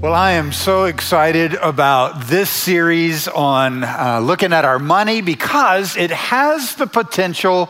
Well, 0.00 0.14
I 0.14 0.30
am 0.30 0.50
so 0.52 0.86
excited 0.86 1.52
about 1.56 2.22
this 2.22 2.48
series 2.48 3.28
on 3.28 3.84
uh, 3.84 4.20
looking 4.24 4.54
at 4.54 4.64
our 4.64 4.78
money 4.78 5.20
because 5.20 5.94
it 5.94 6.10
has 6.10 6.74
the 6.76 6.86
potential 6.86 7.68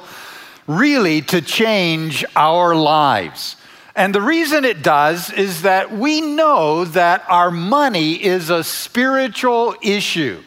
really 0.69 1.23
to 1.23 1.43
change 1.43 2.25
our 2.37 2.77
lives. 2.77 3.57
And 3.97 4.15
the 4.15 4.23
reason 4.23 4.65
it 4.65 4.81
does 4.85 5.33
is 5.33 5.63
that 5.63 5.91
we 5.91 6.21
know 6.21 6.85
that 6.85 7.25
our 7.29 7.51
money 7.51 8.13
is 8.13 8.49
a 8.49 8.63
spiritual 8.63 9.75
issue. 9.83 10.41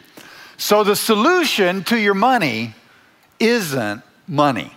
So 0.56 0.84
the 0.84 0.96
solution 0.96 1.84
to 1.84 1.98
your 1.98 2.14
money 2.14 2.74
isn't 3.38 4.02
money. 4.26 4.72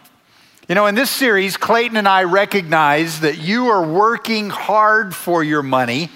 You 0.67 0.75
know, 0.75 0.87
in 0.87 0.95
this 0.95 1.09
series, 1.09 1.55
Clayton 1.55 1.95
and 1.95 2.09
I 2.09 2.25
recognize 2.25 3.21
that 3.21 3.37
you 3.37 3.67
are 3.67 3.87
working 3.87 4.49
hard 4.49 5.15
for 5.15 5.41
your 5.41 5.63
money 5.63 6.09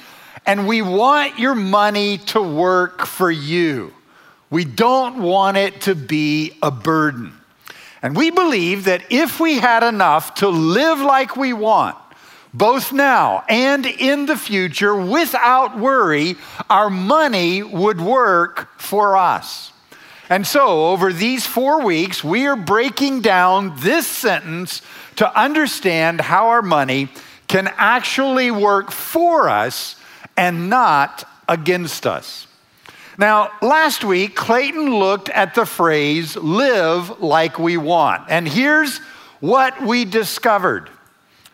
and 0.45 0.67
we 0.67 0.81
want 0.81 1.39
your 1.39 1.55
money 1.55 2.17
to 2.17 2.41
work 2.41 3.05
for 3.05 3.31
you. 3.31 3.93
We 4.49 4.65
don't 4.65 5.21
want 5.21 5.57
it 5.57 5.81
to 5.81 5.95
be 5.95 6.57
a 6.61 6.71
burden. 6.71 7.33
And 8.01 8.15
we 8.15 8.31
believe 8.31 8.85
that 8.85 9.03
if 9.09 9.39
we 9.39 9.59
had 9.59 9.83
enough 9.83 10.35
to 10.35 10.49
live 10.49 10.99
like 10.99 11.37
we 11.37 11.53
want, 11.53 11.95
both 12.53 12.91
now 12.91 13.45
and 13.47 13.85
in 13.85 14.25
the 14.25 14.35
future, 14.35 14.95
without 14.95 15.77
worry, 15.77 16.35
our 16.69 16.89
money 16.89 17.63
would 17.63 18.01
work 18.01 18.67
for 18.79 19.15
us. 19.15 19.71
And 20.29 20.47
so, 20.47 20.87
over 20.87 21.13
these 21.13 21.45
four 21.45 21.83
weeks, 21.83 22.23
we 22.23 22.47
are 22.47 22.55
breaking 22.55 23.21
down 23.21 23.73
this 23.77 24.07
sentence 24.07 24.81
to 25.17 25.39
understand 25.39 26.21
how 26.21 26.47
our 26.47 26.61
money 26.61 27.09
can 27.47 27.69
actually 27.77 28.49
work 28.49 28.91
for 28.91 29.49
us 29.49 29.97
and 30.41 30.71
not 30.71 31.23
against 31.47 32.07
us. 32.07 32.47
Now, 33.15 33.51
last 33.61 34.03
week, 34.03 34.35
Clayton 34.35 34.89
looked 34.95 35.29
at 35.29 35.53
the 35.53 35.67
phrase 35.67 36.35
live 36.35 37.21
like 37.21 37.59
we 37.59 37.77
want. 37.77 38.23
And 38.27 38.47
here's 38.47 38.97
what 39.39 39.79
we 39.83 40.03
discovered 40.03 40.89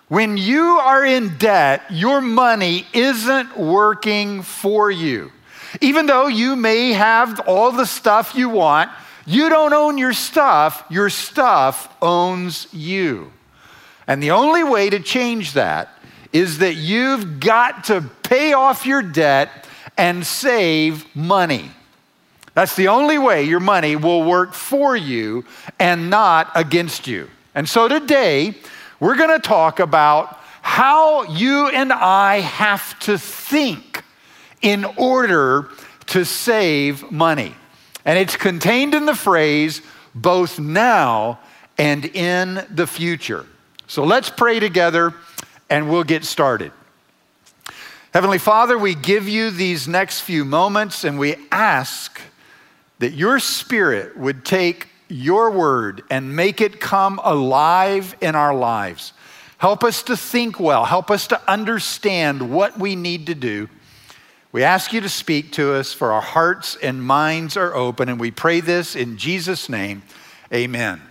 when 0.07 0.37
you 0.37 0.63
are 0.63 1.03
in 1.03 1.37
debt, 1.37 1.81
your 1.89 2.21
money 2.21 2.87
isn't 2.93 3.57
working 3.57 4.41
for 4.41 4.89
you. 4.89 5.33
Even 5.81 6.05
though 6.05 6.27
you 6.27 6.55
may 6.55 6.93
have 6.93 7.41
all 7.41 7.73
the 7.73 7.85
stuff 7.85 8.35
you 8.35 8.47
want, 8.47 8.89
you 9.25 9.49
don't 9.49 9.73
own 9.73 9.97
your 9.97 10.13
stuff, 10.13 10.85
your 10.89 11.09
stuff 11.09 11.93
owns 12.01 12.69
you. 12.71 13.33
And 14.07 14.23
the 14.23 14.31
only 14.31 14.63
way 14.63 14.89
to 14.89 15.01
change 15.01 15.53
that 15.53 15.89
is 16.33 16.59
that 16.59 16.75
you've 16.75 17.39
got 17.39 17.85
to 17.85 18.01
pay 18.23 18.53
off 18.53 18.85
your 18.85 19.01
debt 19.01 19.67
and 19.97 20.25
save 20.25 21.05
money. 21.15 21.71
That's 22.53 22.75
the 22.75 22.87
only 22.87 23.17
way 23.17 23.43
your 23.43 23.59
money 23.59 23.95
will 23.95 24.23
work 24.23 24.53
for 24.53 24.95
you 24.95 25.45
and 25.79 26.09
not 26.09 26.51
against 26.55 27.07
you. 27.07 27.29
And 27.53 27.67
so 27.67 27.87
today, 27.87 28.55
we're 28.99 29.15
going 29.15 29.39
to 29.39 29.47
talk 29.47 29.79
about 29.79 30.39
how 30.61 31.23
you 31.23 31.67
and 31.67 31.93
I 31.93 32.39
have 32.39 32.97
to 33.01 33.17
think 33.17 34.03
in 34.61 34.85
order 34.97 35.69
to 36.07 36.25
save 36.25 37.11
money. 37.11 37.53
And 38.05 38.17
it's 38.17 38.35
contained 38.35 38.95
in 38.95 39.05
the 39.05 39.15
phrase 39.15 39.81
both 40.15 40.59
now 40.59 41.39
and 41.77 42.05
in 42.05 42.65
the 42.69 42.87
future. 42.87 43.45
So 43.87 44.03
let's 44.03 44.29
pray 44.29 44.59
together 44.59 45.13
and 45.69 45.89
we'll 45.89 46.03
get 46.03 46.23
started. 46.25 46.71
Heavenly 48.13 48.37
Father, 48.37 48.77
we 48.77 48.95
give 48.95 49.27
you 49.27 49.51
these 49.51 49.87
next 49.87 50.21
few 50.21 50.45
moments 50.45 51.03
and 51.03 51.19
we 51.19 51.35
ask 51.51 52.21
that 52.99 53.11
your 53.11 53.39
Spirit 53.39 54.17
would 54.17 54.43
take 54.43 54.87
your 55.07 55.51
word 55.51 56.03
and 56.09 56.35
make 56.35 56.61
it 56.61 56.79
come 56.79 57.19
alive 57.23 58.15
in 58.21 58.35
our 58.35 58.55
lives. 58.55 59.13
Help 59.57 59.83
us 59.83 60.03
to 60.03 60.17
think 60.17 60.59
well, 60.59 60.85
help 60.85 61.09
us 61.09 61.27
to 61.27 61.51
understand 61.51 62.51
what 62.51 62.79
we 62.79 62.95
need 62.95 63.27
to 63.27 63.35
do. 63.35 63.69
We 64.51 64.63
ask 64.63 64.93
you 64.93 65.01
to 65.01 65.09
speak 65.09 65.51
to 65.53 65.73
us, 65.73 65.93
for 65.93 66.11
our 66.11 66.21
hearts 66.21 66.77
and 66.81 67.03
minds 67.03 67.57
are 67.57 67.75
open, 67.75 68.09
and 68.09 68.19
we 68.19 68.31
pray 68.31 68.59
this 68.61 68.95
in 68.95 69.17
Jesus' 69.17 69.67
name. 69.69 70.03
Amen. 70.53 71.01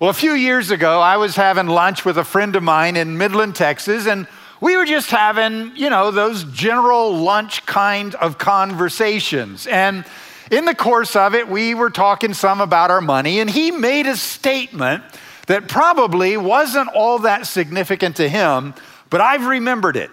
Well, 0.00 0.10
a 0.10 0.14
few 0.14 0.34
years 0.34 0.70
ago, 0.70 1.00
I 1.00 1.16
was 1.16 1.34
having 1.34 1.66
lunch 1.66 2.04
with 2.04 2.18
a 2.18 2.24
friend 2.24 2.54
of 2.54 2.62
mine 2.62 2.94
in 2.94 3.18
Midland, 3.18 3.56
Texas, 3.56 4.06
and 4.06 4.28
we 4.60 4.76
were 4.76 4.84
just 4.84 5.10
having, 5.10 5.72
you 5.74 5.90
know, 5.90 6.12
those 6.12 6.44
general 6.44 7.16
lunch 7.16 7.66
kind 7.66 8.14
of 8.14 8.38
conversations. 8.38 9.66
And 9.66 10.04
in 10.52 10.66
the 10.66 10.74
course 10.76 11.16
of 11.16 11.34
it, 11.34 11.48
we 11.48 11.74
were 11.74 11.90
talking 11.90 12.32
some 12.32 12.60
about 12.60 12.92
our 12.92 13.00
money, 13.00 13.40
and 13.40 13.50
he 13.50 13.72
made 13.72 14.06
a 14.06 14.16
statement 14.16 15.02
that 15.48 15.66
probably 15.66 16.36
wasn't 16.36 16.90
all 16.94 17.18
that 17.20 17.48
significant 17.48 18.14
to 18.18 18.28
him, 18.28 18.74
but 19.10 19.20
I've 19.20 19.46
remembered 19.46 19.96
it. 19.96 20.12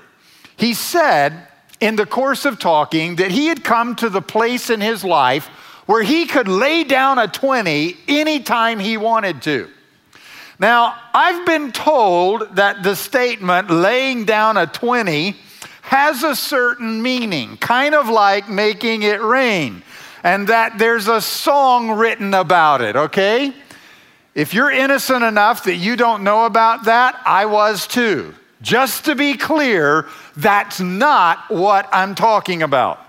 He 0.57 0.73
said 0.73 1.47
in 1.79 1.95
the 1.95 2.07
course 2.07 2.45
of 2.45 2.57
talking 2.57 3.17
that 3.17 3.29
he 3.29 3.45
had 3.49 3.63
come 3.63 3.95
to 3.97 4.09
the 4.09 4.23
place 4.23 4.71
in 4.71 4.81
his 4.81 5.03
life 5.03 5.45
where 5.85 6.01
he 6.01 6.25
could 6.25 6.47
lay 6.47 6.83
down 6.83 7.19
a 7.19 7.27
20 7.27 7.95
anytime 8.07 8.79
he 8.79 8.97
wanted 8.97 9.43
to. 9.43 9.69
Now, 10.57 10.95
I've 11.13 11.45
been 11.45 11.71
told 11.71 12.55
that 12.55 12.81
the 12.83 12.95
statement 12.95 13.69
laying 13.69 14.25
down 14.25 14.57
a 14.57 14.65
20 14.65 15.35
has 15.81 16.23
a 16.23 16.35
certain 16.35 17.01
meaning, 17.01 17.57
kind 17.57 17.93
of 17.93 18.09
like 18.09 18.49
making 18.49 19.03
it 19.03 19.21
rain, 19.21 19.83
and 20.23 20.47
that 20.47 20.77
there's 20.77 21.07
a 21.07 21.21
song 21.21 21.91
written 21.91 22.33
about 22.33 22.81
it, 22.81 22.95
okay? 22.95 23.53
If 24.33 24.53
you're 24.53 24.71
innocent 24.71 25.23
enough 25.23 25.65
that 25.65 25.75
you 25.75 25.95
don't 25.95 26.23
know 26.23 26.45
about 26.45 26.85
that, 26.85 27.21
I 27.25 27.45
was 27.45 27.85
too. 27.85 28.33
Just 28.61 29.05
to 29.05 29.15
be 29.15 29.35
clear, 29.35 30.07
that's 30.35 30.79
not 30.79 31.49
what 31.49 31.87
I'm 31.91 32.15
talking 32.15 32.63
about. 32.63 33.04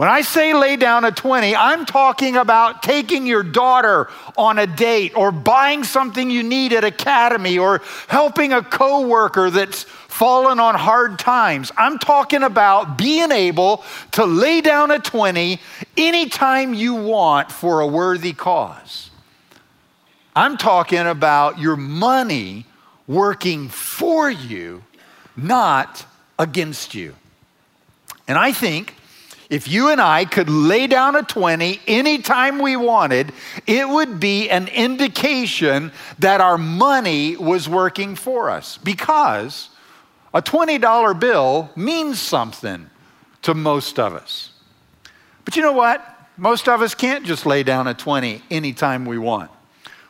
When 0.00 0.08
I 0.08 0.22
say 0.22 0.54
lay 0.54 0.76
down 0.76 1.04
a 1.04 1.12
20, 1.12 1.54
I'm 1.54 1.84
talking 1.84 2.38
about 2.38 2.82
taking 2.82 3.26
your 3.26 3.42
daughter 3.42 4.08
on 4.34 4.58
a 4.58 4.66
date 4.66 5.14
or 5.14 5.30
buying 5.30 5.84
something 5.84 6.30
you 6.30 6.42
need 6.42 6.72
at 6.72 6.84
Academy 6.84 7.58
or 7.58 7.82
helping 8.08 8.54
a 8.54 8.62
coworker 8.62 9.50
that's 9.50 9.82
fallen 9.82 10.58
on 10.58 10.74
hard 10.74 11.18
times. 11.18 11.70
I'm 11.76 11.98
talking 11.98 12.42
about 12.42 12.96
being 12.96 13.30
able 13.30 13.84
to 14.12 14.24
lay 14.24 14.62
down 14.62 14.90
a 14.90 15.00
20 15.00 15.60
anytime 15.98 16.72
you 16.72 16.94
want 16.94 17.52
for 17.52 17.80
a 17.80 17.86
worthy 17.86 18.32
cause. 18.32 19.10
I'm 20.34 20.56
talking 20.56 21.06
about 21.06 21.58
your 21.58 21.76
money 21.76 22.64
working 23.06 23.68
for 23.68 24.30
you, 24.30 24.82
not 25.36 26.06
against 26.38 26.94
you. 26.94 27.16
And 28.26 28.38
I 28.38 28.52
think 28.52 28.94
if 29.50 29.66
you 29.66 29.90
and 29.90 30.00
I 30.00 30.24
could 30.24 30.48
lay 30.48 30.86
down 30.86 31.16
a 31.16 31.22
20 31.22 31.80
anytime 31.88 32.60
we 32.60 32.76
wanted, 32.76 33.32
it 33.66 33.88
would 33.88 34.20
be 34.20 34.48
an 34.48 34.68
indication 34.68 35.90
that 36.20 36.40
our 36.40 36.56
money 36.56 37.36
was 37.36 37.68
working 37.68 38.14
for 38.14 38.48
us 38.48 38.78
because 38.78 39.70
a 40.32 40.40
$20 40.40 41.18
bill 41.18 41.68
means 41.74 42.20
something 42.20 42.88
to 43.42 43.52
most 43.52 43.98
of 43.98 44.14
us. 44.14 44.52
But 45.44 45.56
you 45.56 45.62
know 45.62 45.72
what? 45.72 46.06
Most 46.36 46.68
of 46.68 46.80
us 46.80 46.94
can't 46.94 47.26
just 47.26 47.44
lay 47.44 47.64
down 47.64 47.88
a 47.88 47.94
20 47.94 48.42
anytime 48.52 49.04
we 49.04 49.18
want. 49.18 49.50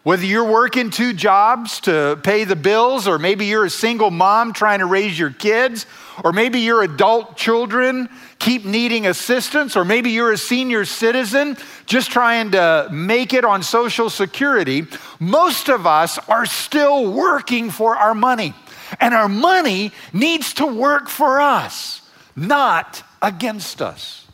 Whether 0.02 0.24
you're 0.24 0.50
working 0.50 0.88
two 0.88 1.12
jobs 1.12 1.80
to 1.80 2.18
pay 2.22 2.44
the 2.44 2.56
bills, 2.56 3.06
or 3.06 3.18
maybe 3.18 3.44
you're 3.44 3.66
a 3.66 3.70
single 3.70 4.10
mom 4.10 4.54
trying 4.54 4.78
to 4.78 4.86
raise 4.86 5.18
your 5.18 5.30
kids, 5.30 5.84
or 6.24 6.32
maybe 6.32 6.60
your 6.60 6.82
adult 6.82 7.36
children 7.36 8.08
keep 8.38 8.64
needing 8.64 9.06
assistance, 9.06 9.76
or 9.76 9.84
maybe 9.84 10.10
you're 10.10 10.32
a 10.32 10.38
senior 10.38 10.86
citizen 10.86 11.58
just 11.84 12.10
trying 12.10 12.52
to 12.52 12.88
make 12.90 13.34
it 13.34 13.44
on 13.44 13.62
Social 13.62 14.08
Security, 14.08 14.86
most 15.18 15.68
of 15.68 15.86
us 15.86 16.16
are 16.28 16.46
still 16.46 17.12
working 17.12 17.68
for 17.70 17.94
our 17.94 18.14
money. 18.14 18.54
And 19.00 19.12
our 19.12 19.28
money 19.28 19.92
needs 20.14 20.54
to 20.54 20.66
work 20.66 21.10
for 21.10 21.42
us, 21.42 22.00
not 22.34 23.02
against 23.20 23.82
us. 23.82 24.26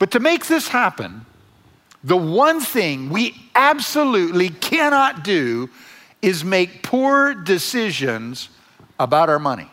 But 0.00 0.10
to 0.10 0.20
make 0.20 0.46
this 0.46 0.66
happen, 0.66 1.24
the 2.04 2.16
one 2.16 2.60
thing 2.60 3.10
we 3.10 3.34
absolutely 3.54 4.48
cannot 4.48 5.22
do 5.22 5.70
is 6.20 6.44
make 6.44 6.82
poor 6.82 7.34
decisions 7.34 8.48
about 8.98 9.28
our 9.28 9.38
money. 9.38 9.68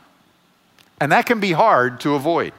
And 1.01 1.11
that 1.11 1.25
can 1.25 1.39
be 1.39 1.51
hard 1.51 2.01
to 2.01 2.15
avoid. 2.15 2.53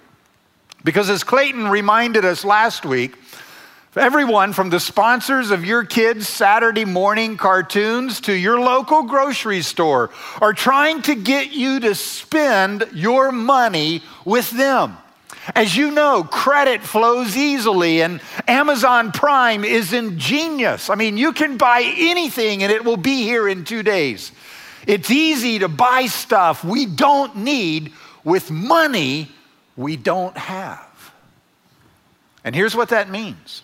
Because 0.82 1.10
as 1.10 1.24
Clayton 1.24 1.68
reminded 1.68 2.24
us 2.24 2.44
last 2.44 2.86
week, 2.86 3.14
everyone 3.96 4.52
from 4.52 4.70
the 4.70 4.80
sponsors 4.80 5.50
of 5.50 5.64
your 5.64 5.84
kids' 5.84 6.28
Saturday 6.28 6.84
morning 6.84 7.36
cartoons 7.36 8.20
to 8.22 8.32
your 8.32 8.58
local 8.58 9.02
grocery 9.02 9.62
store 9.62 10.10
are 10.40 10.54
trying 10.54 11.02
to 11.02 11.14
get 11.14 11.52
you 11.52 11.80
to 11.80 11.94
spend 11.94 12.88
your 12.92 13.30
money 13.30 14.02
with 14.24 14.50
them. 14.50 14.96
As 15.54 15.76
you 15.76 15.90
know, 15.90 16.24
credit 16.24 16.82
flows 16.82 17.36
easily, 17.36 18.02
and 18.02 18.20
Amazon 18.46 19.12
Prime 19.12 19.64
is 19.64 19.92
ingenious. 19.92 20.90
I 20.90 20.94
mean, 20.94 21.16
you 21.16 21.32
can 21.32 21.56
buy 21.56 21.82
anything 21.96 22.62
and 22.62 22.72
it 22.72 22.84
will 22.84 22.96
be 22.96 23.22
here 23.22 23.48
in 23.48 23.64
two 23.64 23.82
days. 23.82 24.32
It's 24.86 25.10
easy 25.10 25.58
to 25.60 25.68
buy 25.68 26.06
stuff 26.06 26.64
we 26.64 26.86
don't 26.86 27.36
need 27.36 27.92
with 28.24 28.50
money 28.50 29.30
we 29.76 29.96
don't 29.96 30.36
have. 30.36 31.12
And 32.44 32.54
here's 32.54 32.74
what 32.74 32.90
that 32.90 33.10
means 33.10 33.62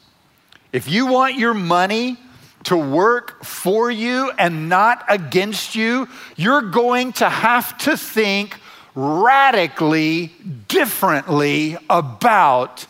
if 0.73 0.88
you 0.88 1.06
want 1.06 1.37
your 1.37 1.55
money 1.55 2.19
to 2.65 2.77
work 2.77 3.44
for 3.44 3.91
you 3.91 4.31
and 4.38 4.69
not 4.69 5.05
against 5.09 5.75
you, 5.75 6.09
you're 6.37 6.62
going 6.62 7.12
to 7.12 7.29
have 7.29 7.79
to 7.79 7.97
think 7.97 8.59
radically 8.97 10.33
differently 10.69 11.77
about 11.89 12.87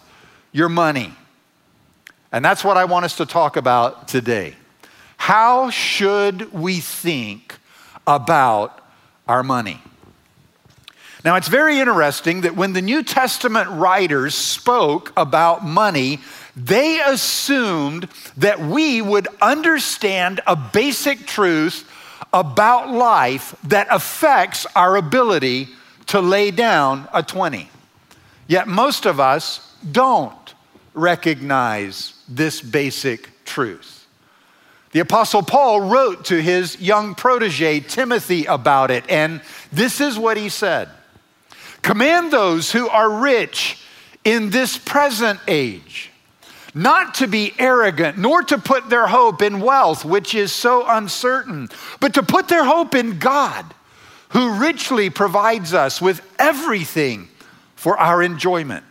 your 0.53 0.69
money. 0.69 1.13
And 2.33 2.45
that's 2.45 2.65
what 2.65 2.77
I 2.77 2.85
want 2.85 3.05
us 3.05 3.17
to 3.17 3.27
talk 3.27 3.57
about 3.57 4.09
today. 4.09 4.55
How 5.17 5.69
should 5.71 6.53
we 6.53 6.81
think 6.81 7.59
about 8.07 8.81
our 9.27 9.43
money? 9.43 9.83
Now, 11.25 11.35
it's 11.35 11.49
very 11.49 11.81
interesting 11.81 12.43
that 12.43 12.55
when 12.55 12.73
the 12.73 12.83
New 12.83 13.03
Testament 13.03 13.69
writers 13.69 14.37
spoke 14.37 15.13
about 15.17 15.65
money, 15.65 16.21
they 16.55 17.01
assumed 17.01 18.09
that 18.37 18.61
we 18.61 19.03
would 19.03 19.27
understand 19.43 20.41
a 20.47 20.55
basic 20.55 21.27
truth 21.27 21.91
about 22.33 22.91
life 22.91 23.57
that 23.65 23.89
affects 23.91 24.67
our 24.77 24.95
ability 24.95 25.69
to 26.07 26.21
lay 26.21 26.51
down 26.51 27.09
a 27.13 27.23
20. 27.23 27.69
Yet 28.47 28.69
most 28.69 29.07
of 29.07 29.19
us 29.19 29.75
don't 29.91 30.55
recognize 30.95 32.15
this 32.29 32.61
basic 32.61 33.45
truth. 33.45 34.07
The 34.93 35.01
Apostle 35.01 35.43
Paul 35.43 35.83
wrote 35.83 36.27
to 36.27 36.41
his 36.41 36.81
young 36.81 37.15
protege, 37.15 37.81
Timothy, 37.81 38.47
about 38.47 38.91
it, 38.91 39.05
and 39.11 39.43
this 39.73 40.01
is 40.01 40.19
what 40.19 40.37
he 40.37 40.49
said 40.49 40.89
Command 41.83 42.33
those 42.33 42.73
who 42.73 42.89
are 42.89 43.21
rich 43.21 43.79
in 44.25 44.51
this 44.51 44.79
present 44.79 45.39
age 45.47 46.11
not 46.77 47.15
to 47.15 47.27
be 47.27 47.55
arrogant, 47.59 48.19
nor 48.19 48.43
to 48.43 48.59
put 48.59 48.91
their 48.91 49.07
hope 49.07 49.41
in 49.41 49.61
wealth, 49.61 50.05
which 50.05 50.35
is 50.35 50.53
so 50.53 50.85
uncertain, 50.87 51.71
but 52.01 52.13
to 52.13 52.23
put 52.23 52.49
their 52.49 52.65
hope 52.65 52.95
in 52.95 53.19
God, 53.19 53.65
who 54.31 54.55
richly 54.55 55.11
provides 55.11 55.73
us 55.73 56.01
with 56.01 56.21
everything 56.39 57.29
for 57.75 57.99
our 57.99 58.23
enjoyment. 58.23 58.85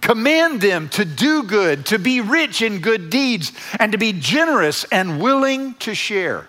Command 0.00 0.60
them 0.60 0.88
to 0.90 1.04
do 1.04 1.44
good, 1.44 1.86
to 1.86 1.98
be 1.98 2.20
rich 2.20 2.60
in 2.60 2.80
good 2.80 3.08
deeds, 3.08 3.52
and 3.78 3.92
to 3.92 3.98
be 3.98 4.12
generous 4.12 4.84
and 4.84 5.20
willing 5.20 5.74
to 5.74 5.94
share. 5.94 6.48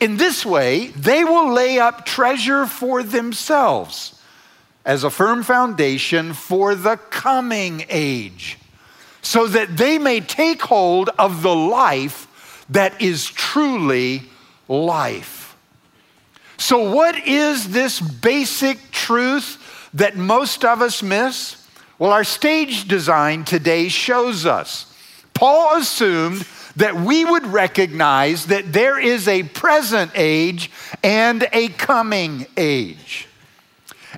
In 0.00 0.16
this 0.16 0.46
way, 0.46 0.88
they 0.88 1.24
will 1.24 1.52
lay 1.52 1.78
up 1.78 2.06
treasure 2.06 2.66
for 2.66 3.02
themselves 3.02 4.20
as 4.84 5.02
a 5.02 5.10
firm 5.10 5.42
foundation 5.42 6.32
for 6.32 6.74
the 6.74 6.96
coming 6.96 7.84
age, 7.88 8.58
so 9.22 9.46
that 9.46 9.76
they 9.76 9.98
may 9.98 10.20
take 10.20 10.62
hold 10.62 11.10
of 11.18 11.42
the 11.42 11.54
life 11.54 12.64
that 12.70 13.00
is 13.00 13.26
truly 13.26 14.22
life. 14.68 15.43
So, 16.56 16.90
what 16.90 17.26
is 17.26 17.70
this 17.70 18.00
basic 18.00 18.90
truth 18.90 19.88
that 19.94 20.16
most 20.16 20.64
of 20.64 20.82
us 20.82 21.02
miss? 21.02 21.56
Well, 21.98 22.10
our 22.10 22.24
stage 22.24 22.88
design 22.88 23.44
today 23.44 23.88
shows 23.88 24.46
us. 24.46 24.92
Paul 25.32 25.76
assumed 25.76 26.46
that 26.76 26.94
we 26.94 27.24
would 27.24 27.46
recognize 27.46 28.46
that 28.46 28.72
there 28.72 28.98
is 28.98 29.28
a 29.28 29.44
present 29.44 30.10
age 30.14 30.70
and 31.02 31.46
a 31.52 31.68
coming 31.68 32.46
age. 32.56 33.28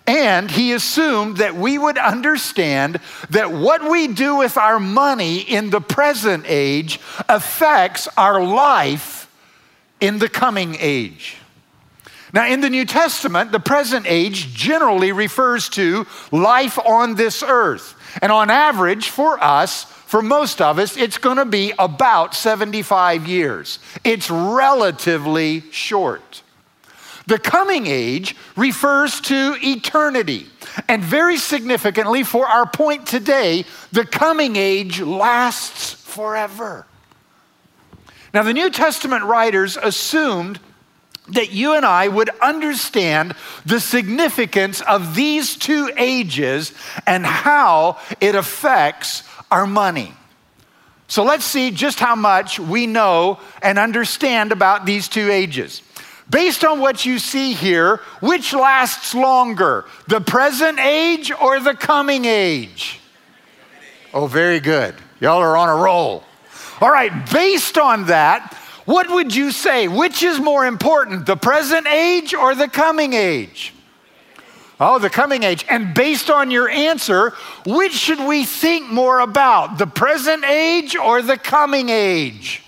And 0.07 0.51
he 0.51 0.73
assumed 0.73 1.39
that 1.39 1.57
we 1.57 1.79
would 1.79 1.99
understand 1.99 3.01
that 3.31 3.53
what 3.53 3.91
we 3.91 4.07
do 4.09 4.37
with 4.37 4.57
our 4.57 4.79
money 4.79 5.39
in 5.41 5.71
the 5.71 5.81
present 5.81 6.45
age 6.47 7.01
affects 7.29 8.09
our 8.17 8.43
life 8.43 9.29
in 10.01 10.19
the 10.19 10.29
coming 10.29 10.77
age. 10.79 11.39
Now, 12.33 12.47
in 12.47 12.61
the 12.61 12.71
New 12.71 12.85
Testament, 12.85 13.53
the 13.53 13.61
present 13.61 14.07
age 14.09 14.53
generally 14.53 15.13
refers 15.13 15.69
to 15.71 16.07
life 16.33 16.79
on 16.79 17.15
this 17.15 17.43
earth. 17.43 17.95
And 18.21 18.33
on 18.33 18.51
average, 18.51 19.09
for 19.09 19.43
us, 19.43 19.85
for 19.85 20.23
most 20.23 20.61
of 20.61 20.79
us, 20.79 20.97
it's 20.97 21.19
going 21.19 21.37
to 21.37 21.45
be 21.45 21.73
about 21.79 22.35
75 22.35 23.27
years. 23.27 23.79
It's 24.05 24.31
relatively 24.31 25.65
short. 25.71 26.43
The 27.27 27.39
coming 27.39 27.87
age 27.89 28.37
refers 28.57 29.21
to 29.23 29.57
eternity. 29.61 30.47
And 30.89 31.03
very 31.03 31.37
significantly, 31.37 32.23
for 32.23 32.47
our 32.47 32.67
point 32.67 33.07
today, 33.07 33.65
the 33.93 34.05
coming 34.05 34.57
age 34.57 35.01
lasts 35.01 35.93
forever. 35.93 36.87
Now, 38.33 38.43
the 38.43 38.53
New 38.53 38.71
Testament 38.71 39.25
writers 39.25 39.77
assumed 39.77 40.61
that 41.29 41.53
you 41.53 41.75
and 41.75 41.85
I 41.85 42.09
would 42.09 42.31
understand 42.41 43.35
the 43.65 43.81
significance 43.81 44.81
of 44.81 45.15
these 45.15 45.57
two 45.57 45.91
ages 45.97 46.73
and 47.07 47.27
how 47.27 47.99
it 48.21 48.35
affects 48.35 49.23
our 49.51 49.67
money. 49.67 50.13
So 51.09 51.23
let's 51.23 51.45
see 51.45 51.71
just 51.71 52.01
how 52.01 52.17
much 52.17 52.59
we 52.59 52.87
know 52.87 53.39
and 53.63 53.79
understand 53.79 54.53
about 54.53 54.87
these 54.87 55.09
two 55.09 55.31
ages. 55.31 55.83
Based 56.29 56.65
on 56.65 56.81
what 56.81 57.07
you 57.07 57.21
see 57.21 57.53
here, 57.53 57.99
which 58.21 58.53
lasts 58.53 59.15
longer, 59.15 59.85
the 60.09 60.21
present 60.21 60.81
age 60.81 61.31
or 61.31 61.61
the 61.61 61.75
coming 61.75 62.25
age? 62.25 62.99
Oh, 64.13 64.27
very 64.27 64.59
good. 64.59 64.97
Y'all 65.21 65.39
are 65.39 65.57
on 65.57 65.69
a 65.69 65.77
roll. 65.77 66.25
All 66.81 66.91
right, 66.91 67.13
based 67.31 67.79
on 67.79 68.07
that, 68.07 68.57
what 68.87 69.11
would 69.11 69.35
you 69.35 69.51
say? 69.51 69.89
Which 69.89 70.23
is 70.23 70.41
more 70.41 70.65
important, 70.65 71.27
the 71.27 71.37
present 71.37 71.87
age 71.87 72.35
or 72.35 72.55
the 72.55 72.69
coming 72.69 73.13
age? 73.13 73.75
Oh, 74.79 74.99
the 74.99 75.11
coming 75.11 75.43
age. 75.43 75.65
And 75.69 75.95
based 75.95 76.31
on 76.31 76.51
your 76.51 76.69
answer, 76.69 77.33
which 77.67 77.93
should 77.93 78.21
we 78.21 78.45
think 78.45 78.91
more 78.91 79.21
about, 79.21 79.79
the 79.79 79.87
present 79.87 80.45
age 80.45 80.95
or 80.95 81.23
the 81.23 81.37
coming 81.37 81.89
age? 81.89 82.63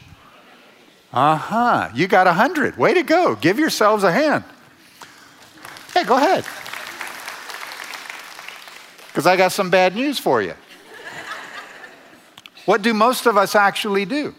Uh 1.13 1.37
huh. 1.37 1.91
You 1.95 2.09
got 2.09 2.27
a 2.27 2.31
100. 2.31 2.77
Way 2.77 2.95
to 2.95 3.03
go. 3.03 3.35
Give 3.37 3.59
yourselves 3.59 4.05
a 4.05 4.13
hand. 4.13 4.45
Hey, 5.95 6.05
go 6.05 6.17
ahead. 6.17 6.45
Because 9.09 9.27
I 9.27 9.37
got 9.37 9.53
some 9.53 9.71
bad 9.71 9.95
news 9.95 10.19
for 10.19 10.43
you. 10.43 10.55
What 12.67 12.83
do 12.83 12.93
most 12.93 13.27
of 13.27 13.37
us 13.37 13.55
actually 13.55 14.05
do? 14.05 14.35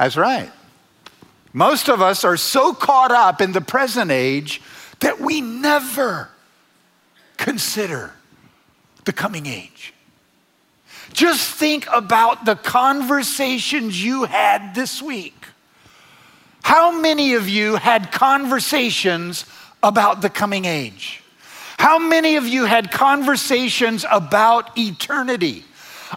That's 0.00 0.16
right. 0.16 0.50
Most 1.52 1.90
of 1.90 2.00
us 2.00 2.24
are 2.24 2.38
so 2.38 2.72
caught 2.72 3.12
up 3.12 3.42
in 3.42 3.52
the 3.52 3.60
present 3.60 4.10
age 4.10 4.62
that 5.00 5.20
we 5.20 5.42
never 5.42 6.30
consider 7.36 8.10
the 9.04 9.12
coming 9.12 9.44
age. 9.44 9.92
Just 11.12 11.54
think 11.54 11.86
about 11.92 12.46
the 12.46 12.56
conversations 12.56 14.02
you 14.02 14.24
had 14.24 14.74
this 14.74 15.02
week. 15.02 15.44
How 16.62 16.98
many 16.98 17.34
of 17.34 17.50
you 17.50 17.76
had 17.76 18.10
conversations 18.10 19.44
about 19.82 20.22
the 20.22 20.30
coming 20.30 20.64
age? 20.64 21.22
How 21.76 21.98
many 21.98 22.36
of 22.36 22.46
you 22.46 22.64
had 22.64 22.90
conversations 22.90 24.06
about 24.10 24.78
eternity? 24.78 25.64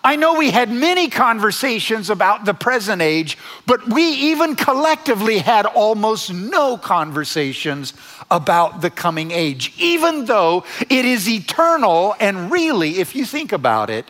I 0.02 0.16
know 0.16 0.36
we 0.36 0.52
had 0.52 0.72
many 0.72 1.10
conversations 1.10 2.10
about 2.10 2.46
the 2.46 2.54
present 2.54 3.02
age, 3.02 3.38
but 3.66 3.88
we 3.88 4.04
even 4.04 4.56
collectively 4.56 5.40
had 5.40 5.66
almost 5.66 6.34
no 6.34 6.78
conversations 6.78 7.94
about 8.32 8.82
the 8.82 8.90
coming 8.90 9.32
age, 9.32 9.74
even 9.78 10.26
though 10.26 10.64
it 10.90 11.06
is 11.06 11.28
eternal 11.28 12.16
and 12.20 12.52
really, 12.52 13.00
if 13.00 13.16
you 13.16 13.26
think 13.26 13.52
about 13.52 13.90
it, 13.90 14.10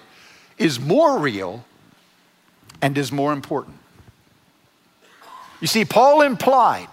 is 0.57 0.79
more 0.79 1.17
real 1.17 1.65
and 2.81 2.97
is 2.97 3.11
more 3.11 3.33
important. 3.33 3.77
You 5.59 5.67
see, 5.67 5.85
Paul 5.85 6.21
implied 6.21 6.89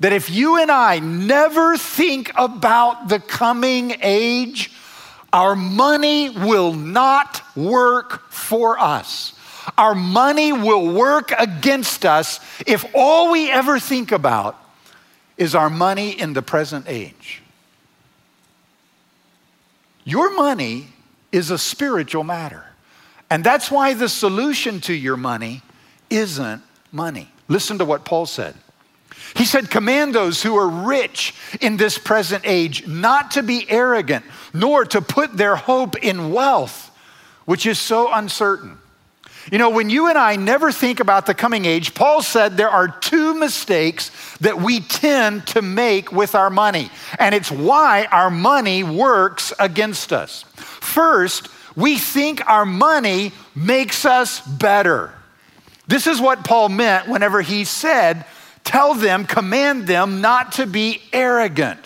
that 0.00 0.12
if 0.12 0.30
you 0.30 0.60
and 0.60 0.70
I 0.70 0.98
never 0.98 1.76
think 1.76 2.32
about 2.36 3.08
the 3.08 3.20
coming 3.20 3.96
age, 4.02 4.72
our 5.32 5.56
money 5.56 6.30
will 6.30 6.72
not 6.72 7.42
work 7.56 8.30
for 8.30 8.78
us. 8.78 9.32
Our 9.78 9.94
money 9.94 10.52
will 10.52 10.92
work 10.92 11.32
against 11.38 12.04
us 12.04 12.40
if 12.66 12.84
all 12.94 13.30
we 13.30 13.50
ever 13.50 13.78
think 13.78 14.12
about 14.12 14.58
is 15.36 15.54
our 15.54 15.70
money 15.70 16.10
in 16.10 16.32
the 16.32 16.42
present 16.42 16.86
age. 16.88 17.42
Your 20.04 20.34
money 20.34 20.88
is 21.30 21.50
a 21.50 21.58
spiritual 21.58 22.24
matter. 22.24 22.64
And 23.30 23.42
that's 23.42 23.70
why 23.70 23.94
the 23.94 24.08
solution 24.08 24.80
to 24.82 24.92
your 24.92 25.16
money 25.16 25.62
isn't 26.10 26.62
money. 26.90 27.30
Listen 27.48 27.78
to 27.78 27.84
what 27.84 28.04
Paul 28.04 28.26
said. 28.26 28.54
He 29.34 29.44
said, 29.44 29.70
Command 29.70 30.14
those 30.14 30.42
who 30.42 30.56
are 30.56 30.68
rich 30.68 31.34
in 31.60 31.76
this 31.76 31.98
present 31.98 32.44
age 32.46 32.86
not 32.86 33.32
to 33.32 33.42
be 33.42 33.68
arrogant, 33.68 34.24
nor 34.52 34.84
to 34.86 35.00
put 35.00 35.36
their 35.36 35.56
hope 35.56 35.96
in 35.96 36.32
wealth, 36.32 36.90
which 37.44 37.66
is 37.66 37.78
so 37.78 38.12
uncertain. 38.12 38.78
You 39.50 39.58
know, 39.58 39.70
when 39.70 39.90
you 39.90 40.08
and 40.08 40.16
I 40.16 40.36
never 40.36 40.70
think 40.70 41.00
about 41.00 41.26
the 41.26 41.34
coming 41.34 41.64
age, 41.64 41.94
Paul 41.94 42.22
said 42.22 42.56
there 42.56 42.70
are 42.70 42.86
two 42.86 43.34
mistakes 43.34 44.10
that 44.38 44.60
we 44.60 44.80
tend 44.80 45.48
to 45.48 45.62
make 45.62 46.12
with 46.12 46.34
our 46.36 46.50
money, 46.50 46.90
and 47.18 47.34
it's 47.34 47.50
why 47.50 48.06
our 48.12 48.30
money 48.30 48.84
works 48.84 49.52
against 49.58 50.12
us. 50.12 50.44
First, 50.54 51.48
we 51.74 51.98
think 51.98 52.46
our 52.48 52.66
money 52.66 53.32
makes 53.54 54.04
us 54.04 54.40
better. 54.40 55.12
This 55.88 56.06
is 56.06 56.20
what 56.20 56.44
Paul 56.44 56.68
meant 56.68 57.08
whenever 57.08 57.40
he 57.42 57.64
said, 57.64 58.24
Tell 58.64 58.94
them, 58.94 59.24
command 59.24 59.86
them 59.86 60.20
not 60.20 60.52
to 60.52 60.66
be 60.66 61.02
arrogant. 61.12 61.80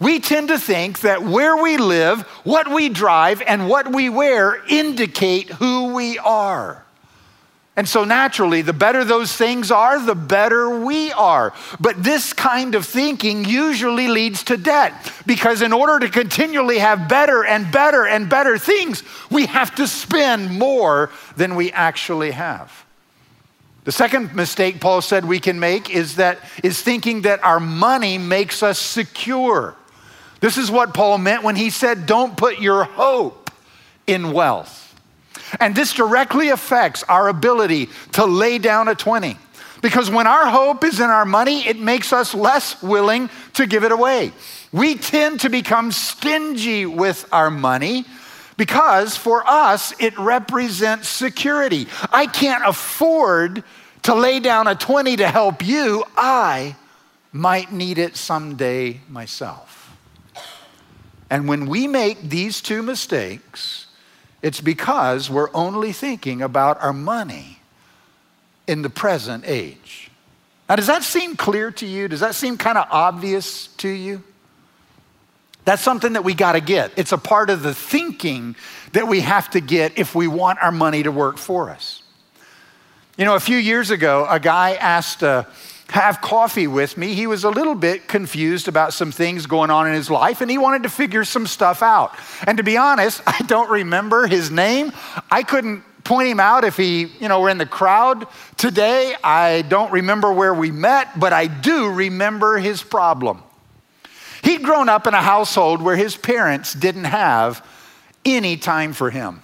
We 0.00 0.18
tend 0.18 0.48
to 0.48 0.58
think 0.58 1.00
that 1.00 1.22
where 1.22 1.62
we 1.62 1.76
live, 1.76 2.22
what 2.42 2.68
we 2.68 2.88
drive, 2.88 3.40
and 3.42 3.68
what 3.68 3.92
we 3.92 4.08
wear 4.08 4.60
indicate 4.68 5.48
who 5.48 5.94
we 5.94 6.18
are. 6.18 6.84
And 7.74 7.88
so 7.88 8.04
naturally, 8.04 8.60
the 8.60 8.74
better 8.74 9.02
those 9.02 9.34
things 9.34 9.70
are, 9.70 9.98
the 10.04 10.14
better 10.14 10.84
we 10.84 11.10
are. 11.12 11.54
But 11.80 12.02
this 12.02 12.34
kind 12.34 12.74
of 12.74 12.84
thinking 12.84 13.46
usually 13.46 14.08
leads 14.08 14.42
to 14.44 14.58
debt 14.58 14.92
because 15.24 15.62
in 15.62 15.72
order 15.72 15.98
to 16.00 16.12
continually 16.12 16.78
have 16.78 17.08
better 17.08 17.44
and 17.44 17.72
better 17.72 18.04
and 18.04 18.28
better 18.28 18.58
things, 18.58 19.02
we 19.30 19.46
have 19.46 19.74
to 19.76 19.86
spend 19.86 20.50
more 20.58 21.10
than 21.36 21.54
we 21.54 21.72
actually 21.72 22.32
have. 22.32 22.81
The 23.84 23.92
second 23.92 24.34
mistake 24.34 24.80
Paul 24.80 25.02
said 25.02 25.24
we 25.24 25.40
can 25.40 25.58
make 25.58 25.90
is 25.90 26.16
that 26.16 26.38
is 26.62 26.80
thinking 26.80 27.22
that 27.22 27.42
our 27.44 27.58
money 27.58 28.16
makes 28.16 28.62
us 28.62 28.78
secure. 28.78 29.74
This 30.40 30.56
is 30.56 30.70
what 30.70 30.94
Paul 30.94 31.18
meant 31.18 31.42
when 31.42 31.56
he 31.56 31.70
said 31.70 32.06
don't 32.06 32.36
put 32.36 32.60
your 32.60 32.84
hope 32.84 33.50
in 34.06 34.32
wealth. 34.32 34.78
And 35.60 35.74
this 35.74 35.92
directly 35.92 36.48
affects 36.48 37.02
our 37.04 37.28
ability 37.28 37.88
to 38.12 38.24
lay 38.24 38.58
down 38.58 38.88
a 38.88 38.94
20. 38.94 39.36
Because 39.82 40.08
when 40.08 40.28
our 40.28 40.46
hope 40.46 40.84
is 40.84 41.00
in 41.00 41.10
our 41.10 41.24
money, 41.24 41.66
it 41.66 41.78
makes 41.78 42.12
us 42.12 42.34
less 42.34 42.80
willing 42.82 43.28
to 43.54 43.66
give 43.66 43.82
it 43.82 43.90
away. 43.90 44.32
We 44.72 44.94
tend 44.94 45.40
to 45.40 45.50
become 45.50 45.90
stingy 45.90 46.86
with 46.86 47.28
our 47.32 47.50
money 47.50 48.04
because 48.56 49.16
for 49.16 49.46
us, 49.46 49.94
it 49.98 50.18
represents 50.18 51.08
security. 51.08 51.86
I 52.12 52.26
can't 52.26 52.64
afford 52.66 53.64
to 54.02 54.14
lay 54.14 54.40
down 54.40 54.66
a 54.66 54.74
20 54.74 55.16
to 55.16 55.28
help 55.28 55.64
you. 55.64 56.04
I 56.16 56.76
might 57.32 57.72
need 57.72 57.98
it 57.98 58.16
someday 58.16 59.00
myself. 59.08 59.96
And 61.30 61.48
when 61.48 61.66
we 61.66 61.86
make 61.86 62.20
these 62.20 62.60
two 62.60 62.82
mistakes, 62.82 63.86
it's 64.42 64.60
because 64.60 65.30
we're 65.30 65.54
only 65.54 65.92
thinking 65.92 66.42
about 66.42 66.82
our 66.82 66.92
money 66.92 67.60
in 68.66 68.82
the 68.82 68.90
present 68.90 69.44
age. 69.46 70.10
Now, 70.68 70.76
does 70.76 70.88
that 70.88 71.02
seem 71.02 71.36
clear 71.36 71.70
to 71.72 71.86
you? 71.86 72.08
Does 72.08 72.20
that 72.20 72.34
seem 72.34 72.58
kind 72.58 72.76
of 72.76 72.86
obvious 72.90 73.68
to 73.78 73.88
you? 73.88 74.22
That's 75.64 75.82
something 75.82 76.14
that 76.14 76.24
we 76.24 76.34
got 76.34 76.52
to 76.52 76.60
get. 76.60 76.92
It's 76.96 77.12
a 77.12 77.18
part 77.18 77.50
of 77.50 77.62
the 77.62 77.74
thinking 77.74 78.56
that 78.92 79.06
we 79.06 79.20
have 79.20 79.50
to 79.50 79.60
get 79.60 79.98
if 79.98 80.14
we 80.14 80.26
want 80.26 80.58
our 80.60 80.72
money 80.72 81.02
to 81.02 81.12
work 81.12 81.38
for 81.38 81.70
us. 81.70 82.02
You 83.16 83.24
know, 83.24 83.36
a 83.36 83.40
few 83.40 83.58
years 83.58 83.90
ago, 83.90 84.26
a 84.28 84.40
guy 84.40 84.74
asked, 84.74 85.20
to 85.20 85.46
have 85.92 86.22
coffee 86.22 86.66
with 86.66 86.96
me. 86.96 87.12
He 87.14 87.26
was 87.26 87.44
a 87.44 87.50
little 87.50 87.74
bit 87.74 88.08
confused 88.08 88.66
about 88.66 88.94
some 88.94 89.12
things 89.12 89.44
going 89.44 89.70
on 89.70 89.86
in 89.86 89.92
his 89.92 90.10
life 90.10 90.40
and 90.40 90.50
he 90.50 90.56
wanted 90.56 90.84
to 90.84 90.88
figure 90.88 91.22
some 91.22 91.46
stuff 91.46 91.82
out. 91.82 92.16
And 92.46 92.56
to 92.56 92.64
be 92.64 92.78
honest, 92.78 93.20
I 93.26 93.38
don't 93.46 93.70
remember 93.70 94.26
his 94.26 94.50
name. 94.50 94.92
I 95.30 95.42
couldn't 95.42 95.84
point 96.02 96.28
him 96.28 96.40
out 96.40 96.64
if 96.64 96.76
he, 96.76 97.04
you 97.20 97.28
know, 97.28 97.40
were 97.40 97.50
in 97.50 97.58
the 97.58 97.66
crowd 97.66 98.26
today. 98.56 99.14
I 99.22 99.62
don't 99.62 99.92
remember 99.92 100.32
where 100.32 100.54
we 100.54 100.70
met, 100.70 101.20
but 101.20 101.32
I 101.34 101.46
do 101.46 101.90
remember 101.90 102.58
his 102.58 102.82
problem. 102.82 103.42
He'd 104.42 104.62
grown 104.62 104.88
up 104.88 105.06
in 105.06 105.14
a 105.14 105.22
household 105.22 105.80
where 105.80 105.96
his 105.96 106.16
parents 106.16 106.74
didn't 106.74 107.04
have 107.04 107.64
any 108.24 108.56
time 108.56 108.92
for 108.92 109.10
him. 109.10 109.42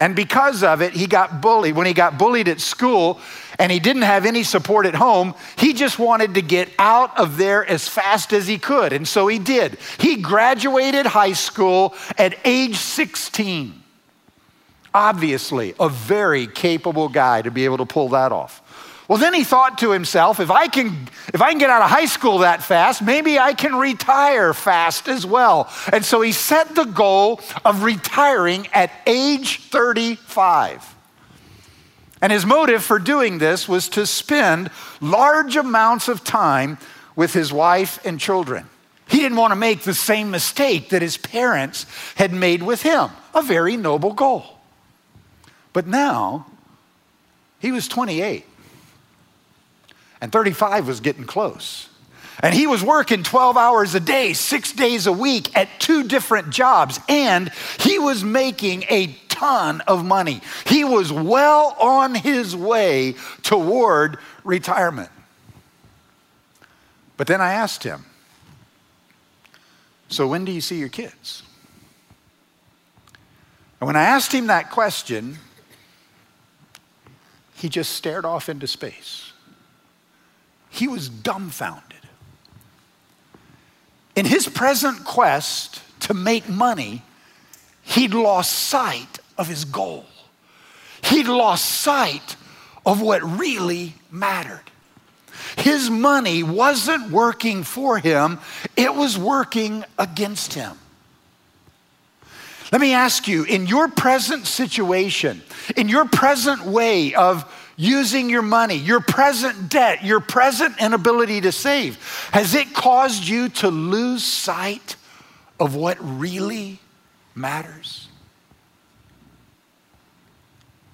And 0.00 0.14
because 0.14 0.62
of 0.62 0.82
it, 0.82 0.92
he 0.92 1.06
got 1.06 1.40
bullied. 1.40 1.76
When 1.76 1.86
he 1.86 1.94
got 1.94 2.18
bullied 2.18 2.48
at 2.48 2.60
school 2.60 3.20
and 3.58 3.70
he 3.70 3.78
didn't 3.78 4.02
have 4.02 4.26
any 4.26 4.42
support 4.42 4.86
at 4.86 4.94
home, 4.94 5.34
he 5.56 5.72
just 5.72 5.98
wanted 5.98 6.34
to 6.34 6.42
get 6.42 6.68
out 6.78 7.18
of 7.18 7.36
there 7.36 7.64
as 7.64 7.88
fast 7.88 8.32
as 8.32 8.46
he 8.46 8.58
could. 8.58 8.92
And 8.92 9.06
so 9.06 9.28
he 9.28 9.38
did. 9.38 9.78
He 9.98 10.16
graduated 10.16 11.06
high 11.06 11.32
school 11.32 11.94
at 12.18 12.36
age 12.44 12.76
16. 12.76 13.82
Obviously, 14.92 15.74
a 15.80 15.88
very 15.88 16.46
capable 16.46 17.08
guy 17.08 17.42
to 17.42 17.50
be 17.50 17.64
able 17.64 17.78
to 17.78 17.86
pull 17.86 18.10
that 18.10 18.30
off. 18.30 18.60
Well, 19.08 19.18
then 19.18 19.34
he 19.34 19.44
thought 19.44 19.78
to 19.78 19.90
himself, 19.90 20.40
if 20.40 20.50
I 20.50 20.66
can 20.66 21.08
if 21.32 21.42
I 21.42 21.50
can 21.50 21.58
get 21.58 21.68
out 21.68 21.82
of 21.82 21.90
high 21.90 22.06
school 22.06 22.38
that 22.38 22.62
fast, 22.62 23.02
maybe 23.02 23.38
I 23.38 23.52
can 23.52 23.74
retire 23.74 24.54
fast 24.54 25.08
as 25.08 25.26
well. 25.26 25.70
And 25.92 26.04
so 26.04 26.22
he 26.22 26.32
set 26.32 26.74
the 26.74 26.84
goal 26.84 27.40
of 27.64 27.82
retiring 27.82 28.66
at 28.72 28.90
age 29.06 29.60
35. 29.60 30.94
And 32.22 32.32
his 32.32 32.46
motive 32.46 32.82
for 32.82 32.98
doing 32.98 33.38
this 33.38 33.68
was 33.68 33.90
to 33.90 34.06
spend 34.06 34.70
large 35.02 35.56
amounts 35.56 36.08
of 36.08 36.24
time 36.24 36.78
with 37.14 37.34
his 37.34 37.52
wife 37.52 38.04
and 38.06 38.18
children. 38.18 38.66
He 39.06 39.18
didn't 39.18 39.36
want 39.36 39.50
to 39.50 39.56
make 39.56 39.82
the 39.82 39.92
same 39.92 40.30
mistake 40.30 40.88
that 40.88 41.02
his 41.02 41.18
parents 41.18 41.84
had 42.14 42.32
made 42.32 42.62
with 42.62 42.80
him, 42.80 43.10
a 43.34 43.42
very 43.42 43.76
noble 43.76 44.14
goal. 44.14 44.44
But 45.74 45.86
now, 45.86 46.46
he 47.58 47.70
was 47.70 47.86
28 47.88 48.46
and 50.20 50.32
35 50.32 50.86
was 50.86 51.00
getting 51.00 51.24
close. 51.24 51.88
And 52.40 52.54
he 52.54 52.66
was 52.66 52.82
working 52.82 53.22
12 53.22 53.56
hours 53.56 53.94
a 53.94 54.00
day, 54.00 54.32
six 54.32 54.72
days 54.72 55.06
a 55.06 55.12
week 55.12 55.56
at 55.56 55.68
two 55.78 56.04
different 56.04 56.50
jobs, 56.50 56.98
and 57.08 57.50
he 57.78 57.98
was 57.98 58.24
making 58.24 58.84
a 58.90 59.16
ton 59.28 59.80
of 59.82 60.04
money. 60.04 60.40
He 60.66 60.84
was 60.84 61.12
well 61.12 61.76
on 61.78 62.14
his 62.14 62.56
way 62.56 63.14
toward 63.42 64.18
retirement. 64.42 65.10
But 67.16 67.28
then 67.28 67.40
I 67.40 67.52
asked 67.52 67.84
him, 67.84 68.04
So 70.08 70.26
when 70.26 70.44
do 70.44 70.52
you 70.52 70.60
see 70.60 70.78
your 70.78 70.88
kids? 70.88 71.42
And 73.80 73.86
when 73.86 73.96
I 73.96 74.04
asked 74.04 74.32
him 74.32 74.46
that 74.46 74.70
question, 74.70 75.38
he 77.54 77.68
just 77.68 77.92
stared 77.92 78.24
off 78.24 78.48
into 78.48 78.66
space. 78.66 79.33
He 80.74 80.88
was 80.88 81.08
dumbfounded. 81.08 82.00
In 84.16 84.26
his 84.26 84.48
present 84.48 85.04
quest 85.04 85.80
to 86.00 86.14
make 86.14 86.48
money, 86.48 87.02
he'd 87.82 88.12
lost 88.12 88.52
sight 88.52 89.20
of 89.38 89.46
his 89.46 89.64
goal. 89.64 90.04
He'd 91.04 91.28
lost 91.28 91.64
sight 91.64 92.34
of 92.84 93.00
what 93.00 93.22
really 93.22 93.94
mattered. 94.10 94.64
His 95.56 95.90
money 95.90 96.42
wasn't 96.42 97.12
working 97.12 97.62
for 97.62 97.98
him, 97.98 98.40
it 98.76 98.92
was 98.92 99.16
working 99.16 99.84
against 99.96 100.54
him. 100.54 100.76
Let 102.72 102.80
me 102.80 102.94
ask 102.94 103.28
you 103.28 103.44
in 103.44 103.68
your 103.68 103.86
present 103.86 104.46
situation, 104.46 105.40
in 105.76 105.88
your 105.88 106.06
present 106.06 106.64
way 106.64 107.14
of 107.14 107.44
using 107.76 108.30
your 108.30 108.42
money, 108.42 108.76
your 108.76 109.00
present 109.00 109.68
debt, 109.68 110.04
your 110.04 110.20
present 110.20 110.80
inability 110.80 111.40
to 111.40 111.52
save, 111.52 111.96
has 112.32 112.54
it 112.54 112.74
caused 112.74 113.26
you 113.26 113.48
to 113.48 113.68
lose 113.68 114.22
sight 114.22 114.96
of 115.58 115.74
what 115.74 115.98
really 116.00 116.80
matters? 117.34 118.08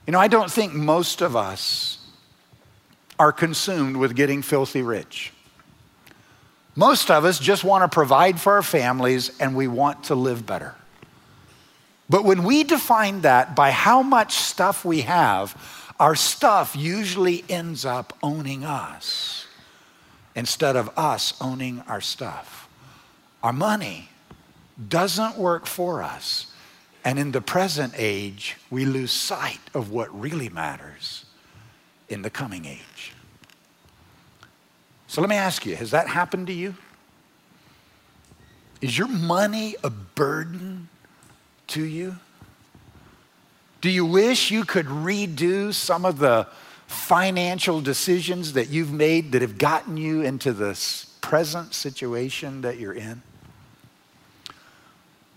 You 0.06 0.12
know, 0.12 0.20
I 0.20 0.28
don't 0.28 0.50
think 0.50 0.72
most 0.72 1.20
of 1.20 1.36
us 1.36 1.98
are 3.18 3.32
consumed 3.32 3.96
with 3.96 4.16
getting 4.16 4.42
filthy 4.42 4.82
rich. 4.82 5.32
Most 6.74 7.10
of 7.10 7.24
us 7.24 7.38
just 7.38 7.64
want 7.64 7.82
to 7.84 7.94
provide 7.94 8.40
for 8.40 8.54
our 8.54 8.62
families 8.62 9.38
and 9.38 9.54
we 9.54 9.68
want 9.68 10.04
to 10.04 10.14
live 10.14 10.46
better. 10.46 10.74
But 12.08 12.24
when 12.24 12.42
we 12.42 12.64
define 12.64 13.20
that 13.20 13.54
by 13.54 13.70
how 13.70 14.02
much 14.02 14.34
stuff 14.34 14.84
we 14.84 15.02
have, 15.02 15.54
our 16.00 16.14
stuff 16.14 16.74
usually 16.74 17.44
ends 17.50 17.84
up 17.84 18.16
owning 18.22 18.64
us 18.64 19.46
instead 20.34 20.74
of 20.74 20.90
us 20.96 21.34
owning 21.42 21.84
our 21.86 22.00
stuff. 22.00 22.68
Our 23.42 23.52
money 23.52 24.08
doesn't 24.88 25.36
work 25.36 25.66
for 25.66 26.02
us. 26.02 26.46
And 27.04 27.18
in 27.18 27.32
the 27.32 27.42
present 27.42 27.92
age, 27.96 28.56
we 28.70 28.86
lose 28.86 29.12
sight 29.12 29.60
of 29.74 29.90
what 29.90 30.18
really 30.18 30.48
matters 30.48 31.26
in 32.08 32.22
the 32.22 32.30
coming 32.30 32.64
age. 32.64 33.12
So 35.06 35.20
let 35.20 35.28
me 35.28 35.36
ask 35.36 35.66
you 35.66 35.76
has 35.76 35.90
that 35.90 36.08
happened 36.08 36.46
to 36.46 36.52
you? 36.54 36.74
Is 38.80 38.96
your 38.96 39.08
money 39.08 39.76
a 39.84 39.90
burden 39.90 40.88
to 41.68 41.82
you? 41.82 42.16
Do 43.80 43.88
you 43.88 44.04
wish 44.04 44.50
you 44.50 44.64
could 44.64 44.86
redo 44.86 45.72
some 45.72 46.04
of 46.04 46.18
the 46.18 46.46
financial 46.86 47.80
decisions 47.80 48.52
that 48.52 48.68
you've 48.68 48.92
made 48.92 49.32
that 49.32 49.42
have 49.42 49.56
gotten 49.56 49.96
you 49.96 50.22
into 50.22 50.52
this 50.52 51.06
present 51.20 51.72
situation 51.72 52.60
that 52.62 52.78
you're 52.78 52.92
in? 52.92 53.22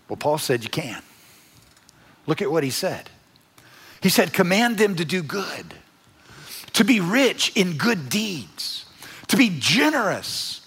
Well, 0.08 0.16
Paul 0.16 0.38
said 0.38 0.62
you 0.62 0.70
can. 0.70 1.02
Look 2.26 2.42
at 2.42 2.50
what 2.50 2.64
he 2.64 2.70
said. 2.70 3.08
He 4.02 4.08
said, 4.10 4.32
Command 4.32 4.76
them 4.76 4.96
to 4.96 5.04
do 5.04 5.22
good, 5.22 5.74
to 6.74 6.84
be 6.84 7.00
rich 7.00 7.52
in 7.54 7.78
good 7.78 8.10
deeds, 8.10 8.84
to 9.28 9.36
be 9.36 9.56
generous 9.58 10.60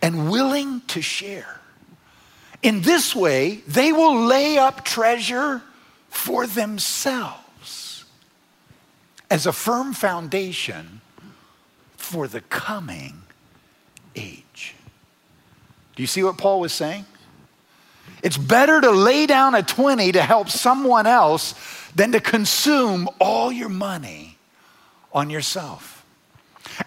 and 0.00 0.28
willing 0.30 0.80
to 0.88 1.00
share. 1.00 1.60
In 2.62 2.82
this 2.82 3.14
way, 3.14 3.62
they 3.68 3.92
will 3.92 4.24
lay 4.24 4.58
up 4.58 4.84
treasure 4.84 5.62
for 6.12 6.46
themselves 6.46 8.04
as 9.30 9.46
a 9.46 9.52
firm 9.52 9.94
foundation 9.94 11.00
for 11.96 12.28
the 12.28 12.42
coming 12.42 13.22
age. 14.14 14.74
Do 15.96 16.02
you 16.02 16.06
see 16.06 16.22
what 16.22 16.36
Paul 16.36 16.60
was 16.60 16.72
saying? 16.74 17.06
It's 18.22 18.36
better 18.36 18.78
to 18.80 18.90
lay 18.90 19.24
down 19.24 19.54
a 19.54 19.62
20 19.62 20.12
to 20.12 20.22
help 20.22 20.50
someone 20.50 21.06
else 21.06 21.54
than 21.96 22.12
to 22.12 22.20
consume 22.20 23.08
all 23.18 23.50
your 23.50 23.70
money 23.70 24.36
on 25.14 25.30
yourself. 25.30 26.04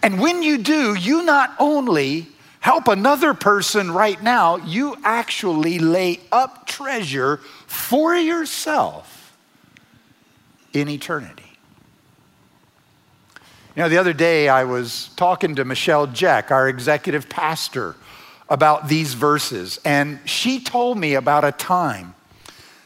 And 0.03 0.21
when 0.21 0.43
you 0.43 0.59
do, 0.59 0.93
you 0.93 1.23
not 1.23 1.55
only 1.59 2.27
help 2.65 2.87
another 2.87 3.35
person 3.35 3.91
right 3.91 4.23
now, 4.23 4.55
you 4.55 4.95
actually 5.03 5.77
lay 5.77 6.19
up 6.31 6.65
treasure 6.65 7.37
for 7.67 8.15
yourself 8.15 9.37
in 10.73 10.89
eternity. 10.89 11.59
You 13.75 13.83
know, 13.83 13.89
the 13.89 13.99
other 13.99 14.13
day 14.13 14.49
I 14.49 14.63
was 14.63 15.11
talking 15.15 15.53
to 15.57 15.63
Michelle 15.63 16.07
Jack, 16.07 16.49
our 16.49 16.67
executive 16.67 17.29
pastor 17.29 17.95
about 18.49 18.87
these 18.87 19.13
verses, 19.13 19.79
and 19.85 20.19
she 20.25 20.59
told 20.59 20.97
me 20.97 21.13
about 21.13 21.45
a 21.45 21.51
time 21.51 22.15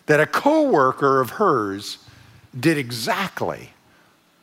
that 0.08 0.20
a 0.20 0.26
coworker 0.26 1.22
of 1.22 1.30
hers 1.30 2.00
did 2.60 2.78
exactly 2.78 3.70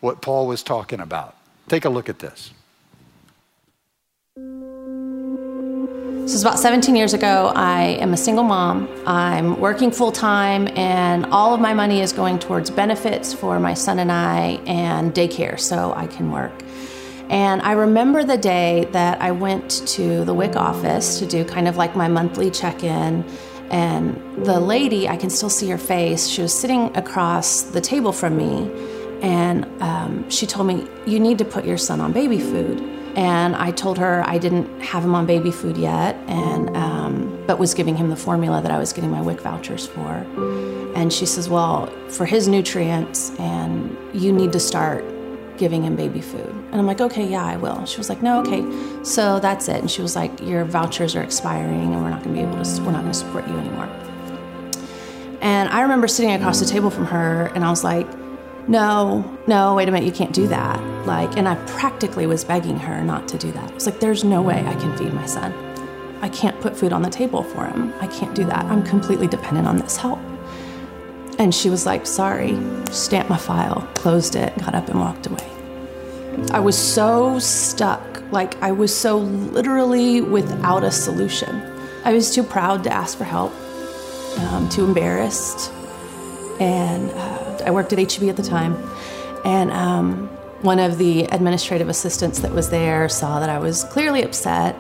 what 0.00 0.23
Paul 0.23 0.47
was 0.47 0.62
talking 0.62 1.00
about. 1.00 1.37
Take 1.69 1.85
a 1.85 1.90
look 1.90 2.09
at 2.09 2.21
this. 2.21 2.52
This 6.26 6.35
is 6.35 6.42
about 6.42 6.59
17 6.59 6.97
years 6.97 7.14
ago. 7.14 7.52
I 7.54 7.83
am 8.00 8.12
a 8.12 8.16
single 8.16 8.42
mom. 8.42 8.88
I'm 9.06 9.61
working 9.61 9.92
full 9.92 10.11
time, 10.11 10.66
and 10.76 11.25
all 11.26 11.54
of 11.54 11.61
my 11.61 11.73
money 11.73 12.00
is 12.00 12.12
going 12.12 12.40
towards 12.40 12.68
benefits 12.68 13.33
for 13.33 13.61
my 13.61 13.75
son 13.75 14.00
and 14.00 14.11
I 14.11 14.61
and 14.66 15.14
daycare 15.14 15.56
so 15.61 15.95
I 15.95 16.09
can 16.09 16.33
work. 16.33 16.64
And 17.30 17.62
I 17.62 17.75
remember 17.75 18.25
the 18.25 18.37
day 18.37 18.88
that 18.90 19.23
I 19.23 19.30
went 19.30 19.87
to 19.87 20.25
the 20.25 20.35
WIC 20.35 20.56
office 20.56 21.21
to 21.21 21.26
do 21.26 21.45
kind 21.45 21.68
of 21.68 21.76
like 21.76 21.95
my 21.95 22.09
monthly 22.09 22.50
check 22.50 22.83
in. 22.83 23.25
And 23.71 24.45
the 24.45 24.59
lady, 24.59 25.09
I 25.09 25.16
can 25.16 25.30
still 25.30 25.49
see 25.49 25.71
her 25.71 25.78
face, 25.78 26.26
she 26.26 26.42
was 26.42 26.52
sitting 26.52 26.90
across 26.97 27.62
the 27.62 27.80
table 27.80 28.11
from 28.11 28.37
me. 28.37 28.68
And 29.23 29.64
um, 29.80 30.28
she 30.28 30.45
told 30.45 30.66
me, 30.66 30.88
You 31.06 31.21
need 31.21 31.39
to 31.39 31.45
put 31.45 31.65
your 31.65 31.78
son 31.78 32.00
on 32.00 32.10
baby 32.10 32.41
food. 32.41 32.96
And 33.17 33.57
I 33.57 33.71
told 33.71 33.99
her 33.99 34.23
I 34.26 34.37
didn't 34.37 34.81
have 34.83 35.02
him 35.02 35.15
on 35.15 35.25
baby 35.26 35.50
food 35.50 35.76
yet, 35.79 36.17
and 36.29 36.76
um, 36.76 37.45
but 37.47 37.59
was 37.59 37.73
giving 37.73 37.97
him 37.97 38.11
the 38.11 38.17
formula 38.17 38.61
that 38.61 38.71
I 38.71 38.79
was 38.79 38.93
getting 38.93 39.11
my 39.11 39.23
WIC 39.23 39.41
vouchers 39.41 39.87
for. 39.87 40.26
And 40.95 41.11
she 41.11 41.25
says, 41.25 41.49
"Well, 41.49 41.87
for 42.11 42.26
his 42.26 42.47
nutrients, 42.47 43.31
and 43.39 43.97
you 44.13 44.33
need 44.33 44.52
to 44.52 44.61
start 44.61 45.02
giving 45.57 45.83
him 45.83 45.97
baby 45.97 46.21
food. 46.21 46.49
And 46.49 46.75
I'm 46.75 46.87
like, 46.87 47.00
okay, 47.00 47.26
yeah, 47.26 47.45
I 47.45 47.57
will. 47.57 47.85
She 47.87 47.99
was 47.99 48.09
like, 48.09 48.23
no, 48.23 48.41
okay, 48.41 48.65
so 49.05 49.41
that's 49.41 49.69
it. 49.69 49.76
And 49.76 49.91
she 49.91 50.02
was 50.02 50.17
like, 50.17 50.41
your 50.41 50.65
vouchers 50.65 51.17
are 51.17 51.23
expiring 51.23 51.95
and 51.95 52.02
we're 52.02 52.11
not 52.11 52.23
gonna 52.23 52.35
be 52.35 52.43
able 52.43 52.63
to, 52.63 52.83
we're 52.83 52.93
not 52.93 53.02
gonna 53.02 53.15
support 53.15 53.47
you 53.49 53.57
anymore. 53.57 53.89
And 55.41 55.69
I 55.69 55.83
remember 55.83 56.09
sitting 56.09 56.33
across 56.33 56.61
the 56.61 56.67
table 56.67 56.91
from 56.91 57.07
her 57.07 57.47
and 57.55 57.65
I 57.65 57.71
was 57.71 57.85
like, 57.85 58.07
no, 58.69 59.39
no, 59.47 59.75
wait 59.75 59.89
a 59.89 59.93
minute, 59.93 60.07
you 60.07 60.13
can't 60.13 60.35
do 60.35 60.49
that. 60.49 60.96
Like, 61.06 61.36
and 61.36 61.49
I 61.49 61.54
practically 61.66 62.26
was 62.26 62.45
begging 62.45 62.78
her 62.78 63.02
not 63.02 63.28
to 63.28 63.38
do 63.38 63.52
that. 63.52 63.71
I 63.71 63.75
was 63.75 63.86
like, 63.86 64.00
there's 64.00 64.25
no 64.25 64.42
way 64.42 64.64
I 64.66 64.75
can 64.75 64.97
feed 64.97 65.12
my 65.12 65.26
son. 65.26 65.54
I 66.21 66.28
can't 66.28 66.60
put 66.60 66.76
food 66.76 66.92
on 66.92 67.02
the 67.02 67.10
table 67.10 67.45
for 67.45 67.64
him. 67.66 67.95
I 68.00 68.08
can't 68.08 68.34
do 68.34 68.45
that. 68.45 68.64
I'm 68.64 68.82
completely 68.82 69.28
dependent 69.28 69.69
on 69.69 69.76
this 69.76 69.97
help. 69.97 70.19
And 71.38 71.54
she 71.54 71.71
was 71.71 71.86
like, 71.86 72.06
sorry, 72.06 72.58
stamped 72.90 73.30
my 73.30 73.36
file, 73.36 73.88
closed 73.95 74.34
it, 74.34 74.56
got 74.58 74.75
up 74.75 74.88
and 74.88 74.99
walked 74.99 75.26
away. 75.26 75.47
I 76.50 76.58
was 76.58 76.76
so 76.76 77.38
stuck, 77.38 78.23
like 78.32 78.60
I 78.62 78.73
was 78.73 78.95
so 78.95 79.19
literally 79.19 80.21
without 80.23 80.82
a 80.82 80.90
solution. 80.90 81.62
I 82.04 82.12
was 82.12 82.34
too 82.34 82.42
proud 82.42 82.84
to 82.84 82.92
ask 82.92 83.16
for 83.16 83.25
help, 83.25 83.52
um, 84.50 84.69
too 84.69 84.84
embarrassed. 84.84 85.71
And 86.58 87.10
uh, 87.10 87.64
I 87.66 87.71
worked 87.71 87.92
at 87.92 87.99
HEB 87.99 88.28
at 88.28 88.36
the 88.36 88.42
time. 88.42 88.76
And 89.45 89.71
um, 89.71 90.35
one 90.67 90.81
of 90.81 90.99
the 90.99 91.23
administrative 91.26 91.89
assistants 91.89 92.41
that 92.41 92.50
was 92.50 92.71
there 92.71 93.09
saw 93.09 93.39
that 93.39 93.49
I 93.49 93.59
was 93.59 93.85
clearly 93.85 94.23
upset 94.23 94.75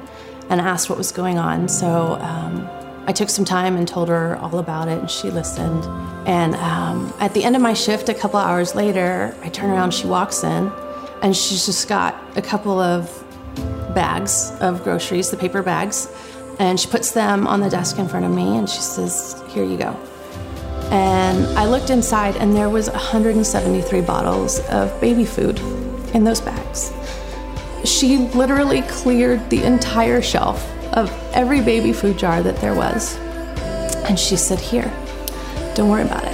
and 0.50 0.60
asked 0.60 0.90
what 0.90 0.98
was 0.98 1.12
going 1.12 1.38
on. 1.38 1.68
So 1.68 2.14
um, 2.20 2.68
I 3.06 3.12
took 3.12 3.30
some 3.30 3.44
time 3.44 3.76
and 3.76 3.86
told 3.86 4.08
her 4.08 4.36
all 4.38 4.58
about 4.58 4.88
it, 4.88 4.98
and 4.98 5.08
she 5.08 5.30
listened. 5.30 5.84
And 6.26 6.56
um, 6.56 7.14
at 7.20 7.34
the 7.34 7.44
end 7.44 7.54
of 7.54 7.62
my 7.62 7.72
shift, 7.72 8.08
a 8.08 8.14
couple 8.14 8.40
hours 8.40 8.74
later, 8.74 9.36
I 9.44 9.48
turn 9.48 9.70
around, 9.70 9.94
she 9.94 10.08
walks 10.08 10.42
in, 10.42 10.72
and 11.22 11.36
she's 11.36 11.66
just 11.66 11.88
got 11.88 12.20
a 12.36 12.42
couple 12.42 12.80
of 12.80 13.08
bags 13.94 14.50
of 14.60 14.82
groceries, 14.82 15.30
the 15.30 15.36
paper 15.36 15.62
bags, 15.62 16.12
and 16.58 16.80
she 16.80 16.88
puts 16.88 17.12
them 17.12 17.46
on 17.46 17.60
the 17.60 17.70
desk 17.70 17.98
in 18.00 18.08
front 18.08 18.26
of 18.26 18.32
me, 18.32 18.58
and 18.58 18.68
she 18.68 18.80
says, 18.80 19.40
Here 19.50 19.64
you 19.64 19.76
go. 19.76 19.96
And 20.90 21.46
I 21.58 21.66
looked 21.66 21.90
inside, 21.90 22.36
and 22.36 22.56
there 22.56 22.70
was 22.70 22.90
173 22.90 24.00
bottles 24.00 24.58
of 24.68 25.00
baby 25.00 25.24
food 25.24 25.60
in 26.16 26.24
those 26.24 26.40
bags. 26.40 26.92
She 27.84 28.16
literally 28.16 28.80
cleared 28.82 29.48
the 29.50 29.62
entire 29.62 30.22
shelf 30.22 30.66
of 30.94 31.10
every 31.34 31.60
baby 31.60 31.92
food 31.92 32.18
jar 32.18 32.42
that 32.42 32.56
there 32.56 32.74
was. 32.74 33.16
And 34.08 34.18
she 34.18 34.36
said, 34.36 34.58
Here, 34.58 34.90
don't 35.74 35.90
worry 35.90 36.02
about 36.02 36.24
it. 36.24 36.32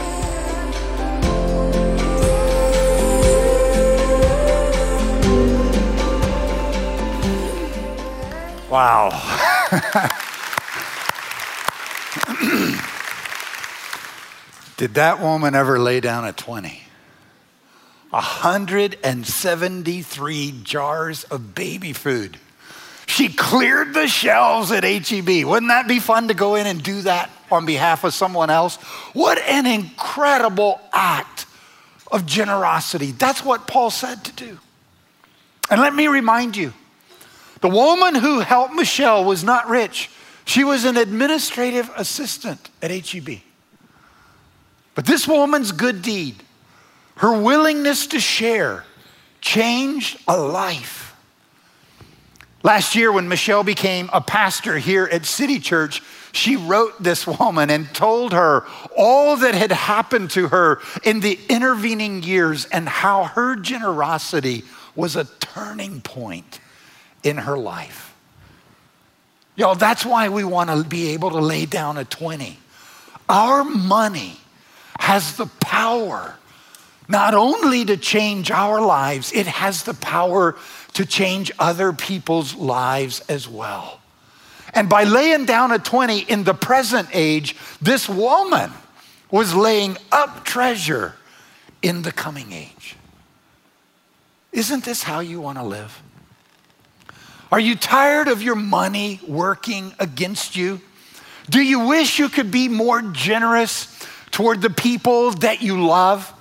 Wow. 8.70 9.10
Did 14.76 14.94
that 14.94 15.20
woman 15.20 15.54
ever 15.54 15.78
lay 15.78 16.00
down 16.00 16.24
a 16.24 16.32
20? 16.32 16.81
173 18.12 20.54
jars 20.62 21.24
of 21.24 21.54
baby 21.54 21.92
food. 21.92 22.38
She 23.06 23.28
cleared 23.28 23.94
the 23.94 24.06
shelves 24.06 24.70
at 24.70 24.84
HEB. 24.84 25.44
Wouldn't 25.44 25.70
that 25.70 25.88
be 25.88 25.98
fun 25.98 26.28
to 26.28 26.34
go 26.34 26.54
in 26.54 26.66
and 26.66 26.82
do 26.82 27.02
that 27.02 27.30
on 27.50 27.66
behalf 27.66 28.04
of 28.04 28.14
someone 28.14 28.50
else? 28.50 28.76
What 29.14 29.38
an 29.38 29.66
incredible 29.66 30.80
act 30.92 31.46
of 32.10 32.26
generosity. 32.26 33.12
That's 33.12 33.44
what 33.44 33.66
Paul 33.66 33.90
said 33.90 34.24
to 34.24 34.32
do. 34.32 34.58
And 35.70 35.80
let 35.80 35.94
me 35.94 36.06
remind 36.06 36.56
you 36.56 36.72
the 37.62 37.70
woman 37.70 38.14
who 38.14 38.40
helped 38.40 38.74
Michelle 38.74 39.24
was 39.24 39.42
not 39.42 39.68
rich, 39.68 40.10
she 40.44 40.64
was 40.64 40.84
an 40.84 40.96
administrative 40.96 41.90
assistant 41.96 42.68
at 42.82 42.90
HEB. 42.90 43.40
But 44.94 45.06
this 45.06 45.26
woman's 45.26 45.72
good 45.72 46.02
deed, 46.02 46.42
her 47.16 47.40
willingness 47.40 48.06
to 48.08 48.20
share, 48.20 48.84
changed 49.40 50.18
a 50.26 50.36
life. 50.36 51.16
Last 52.62 52.94
year, 52.94 53.10
when 53.10 53.28
Michelle 53.28 53.64
became 53.64 54.08
a 54.12 54.20
pastor 54.20 54.78
here 54.78 55.08
at 55.10 55.26
City 55.26 55.58
Church, 55.58 56.02
she 56.32 56.56
wrote 56.56 57.02
this 57.02 57.26
woman 57.26 57.70
and 57.70 57.92
told 57.94 58.32
her 58.32 58.64
all 58.96 59.36
that 59.36 59.54
had 59.54 59.72
happened 59.72 60.30
to 60.30 60.48
her 60.48 60.80
in 61.02 61.20
the 61.20 61.38
intervening 61.48 62.22
years 62.22 62.64
and 62.66 62.88
how 62.88 63.24
her 63.24 63.56
generosity 63.56 64.64
was 64.94 65.16
a 65.16 65.24
turning 65.40 66.00
point 66.00 66.60
in 67.22 67.36
her 67.38 67.58
life. 67.58 68.14
Y'all, 69.56 69.74
that's 69.74 70.06
why 70.06 70.28
we 70.28 70.44
want 70.44 70.70
to 70.70 70.82
be 70.88 71.10
able 71.10 71.30
to 71.30 71.40
lay 71.40 71.66
down 71.66 71.96
a 71.98 72.04
20 72.04 72.58
our 73.28 73.64
money 73.64 74.36
has 74.98 75.36
the 75.36 75.46
power 75.46 76.36
not 77.12 77.34
only 77.34 77.84
to 77.84 77.98
change 77.98 78.50
our 78.50 78.80
lives, 78.80 79.32
it 79.34 79.46
has 79.46 79.82
the 79.82 79.92
power 79.92 80.56
to 80.94 81.04
change 81.04 81.52
other 81.58 81.92
people's 81.92 82.54
lives 82.54 83.20
as 83.28 83.46
well. 83.46 84.00
And 84.72 84.88
by 84.88 85.04
laying 85.04 85.44
down 85.44 85.72
a 85.72 85.78
20 85.78 86.20
in 86.20 86.44
the 86.44 86.54
present 86.54 87.10
age, 87.12 87.54
this 87.82 88.08
woman 88.08 88.70
was 89.30 89.54
laying 89.54 89.98
up 90.10 90.46
treasure 90.46 91.14
in 91.82 92.00
the 92.00 92.12
coming 92.12 92.50
age. 92.50 92.96
Isn't 94.50 94.82
this 94.82 95.02
how 95.02 95.20
you 95.20 95.38
want 95.38 95.58
to 95.58 95.64
live? 95.64 96.02
Are 97.50 97.60
you 97.60 97.76
tired 97.76 98.28
of 98.28 98.40
your 98.40 98.56
money 98.56 99.20
working 99.28 99.92
against 99.98 100.56
you? 100.56 100.80
Do 101.50 101.60
you 101.60 101.80
wish 101.80 102.18
you 102.18 102.30
could 102.30 102.50
be 102.50 102.68
more 102.68 103.02
generous 103.02 104.02
toward 104.30 104.62
the 104.62 104.70
people 104.70 105.32
that 105.32 105.60
you 105.60 105.86
love? 105.86 106.32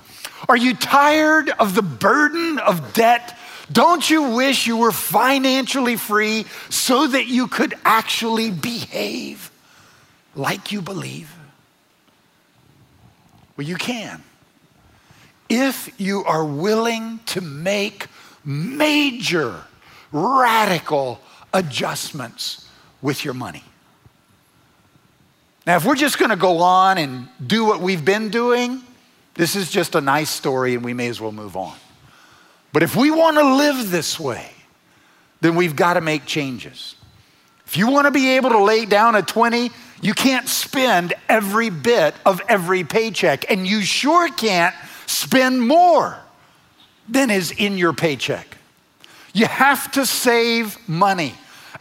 Are 0.49 0.57
you 0.57 0.73
tired 0.75 1.49
of 1.59 1.75
the 1.75 1.81
burden 1.81 2.59
of 2.59 2.93
debt? 2.93 3.37
Don't 3.71 4.09
you 4.09 4.31
wish 4.35 4.67
you 4.67 4.77
were 4.77 4.91
financially 4.91 5.95
free 5.95 6.45
so 6.69 7.07
that 7.07 7.27
you 7.27 7.47
could 7.47 7.73
actually 7.85 8.51
behave 8.51 9.51
like 10.35 10.71
you 10.71 10.81
believe? 10.81 11.33
Well, 13.55 13.67
you 13.67 13.75
can. 13.75 14.23
If 15.47 15.93
you 15.99 16.23
are 16.23 16.45
willing 16.45 17.19
to 17.27 17.41
make 17.41 18.07
major, 18.43 19.63
radical 20.11 21.21
adjustments 21.53 22.67
with 23.01 23.23
your 23.23 23.33
money. 23.33 23.63
Now, 25.67 25.75
if 25.75 25.85
we're 25.85 25.95
just 25.95 26.17
going 26.17 26.31
to 26.31 26.37
go 26.37 26.59
on 26.59 26.97
and 26.97 27.27
do 27.45 27.65
what 27.65 27.81
we've 27.81 28.03
been 28.03 28.29
doing, 28.29 28.81
this 29.41 29.55
is 29.55 29.71
just 29.71 29.95
a 29.95 30.01
nice 30.01 30.29
story 30.29 30.75
and 30.75 30.85
we 30.85 30.93
may 30.93 31.07
as 31.07 31.19
well 31.19 31.31
move 31.31 31.57
on. 31.57 31.75
But 32.73 32.83
if 32.83 32.95
we 32.95 33.09
want 33.09 33.37
to 33.37 33.55
live 33.55 33.89
this 33.89 34.19
way, 34.19 34.51
then 35.39 35.55
we've 35.55 35.75
got 35.75 35.95
to 35.95 36.01
make 36.01 36.27
changes. 36.27 36.93
If 37.65 37.75
you 37.75 37.87
want 37.87 38.05
to 38.05 38.11
be 38.11 38.35
able 38.35 38.51
to 38.51 38.63
lay 38.63 38.85
down 38.85 39.15
a 39.15 39.23
20, 39.23 39.71
you 39.99 40.13
can't 40.13 40.47
spend 40.47 41.15
every 41.27 41.71
bit 41.71 42.13
of 42.23 42.39
every 42.47 42.83
paycheck, 42.83 43.49
and 43.49 43.65
you 43.65 43.81
sure 43.81 44.29
can't 44.29 44.75
spend 45.07 45.59
more 45.59 46.19
than 47.09 47.31
is 47.31 47.49
in 47.49 47.79
your 47.79 47.93
paycheck. 47.93 48.45
You 49.33 49.47
have 49.47 49.91
to 49.93 50.05
save 50.05 50.77
money. 50.87 51.33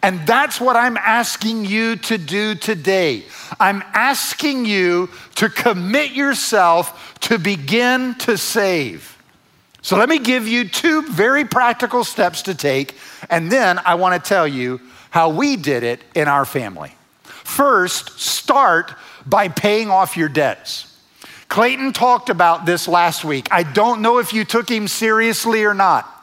And 0.03 0.27
that's 0.27 0.63
what 0.63 0.77
I'm 0.77 0.97
asking 0.97 1.67
you 1.67 1.97
to 1.97 2.17
do 2.17 2.55
today. 2.55 3.25
I'm 3.61 3.85
asking 3.93 4.65
you 4.65 5.11
to 5.37 5.49
commit 5.49 6.13
yourself 6.13 7.19
to 7.21 7.39
begin 7.39 8.15
to 8.21 8.37
save. 8.39 9.19
So 9.83 9.97
let 9.97 10.09
me 10.09 10.19
give 10.19 10.49
you 10.49 10.69
two 10.69 11.03
very 11.03 11.45
practical 11.45 12.05
steps 12.05 12.43
to 12.43 12.55
take, 12.55 12.95
and 13.29 13.51
then 13.51 13.79
I 13.79 13.95
want 13.95 14.23
to 14.23 14.29
tell 14.29 14.49
you 14.49 14.81
how 15.11 15.31
we 15.31 15.57
did 15.57 15.83
it 15.83 16.01
in 16.15 16.29
our 16.29 16.45
family. 16.45 16.93
First, 17.25 18.21
start 18.21 18.95
by 19.27 19.49
paying 19.49 19.91
off 19.91 20.17
your 20.17 20.29
debts. 20.29 20.87
Clayton 21.49 21.93
talked 21.93 22.31
about 22.31 22.65
this 22.65 22.87
last 22.87 23.25
week. 23.25 23.49
I 23.51 23.65
don't 23.65 24.03
know 24.03 24.19
if 24.19 24.33
you 24.33 24.45
took 24.45 24.69
him 24.69 24.87
seriously 24.87 25.65
or 25.65 25.75
not. 25.75 26.20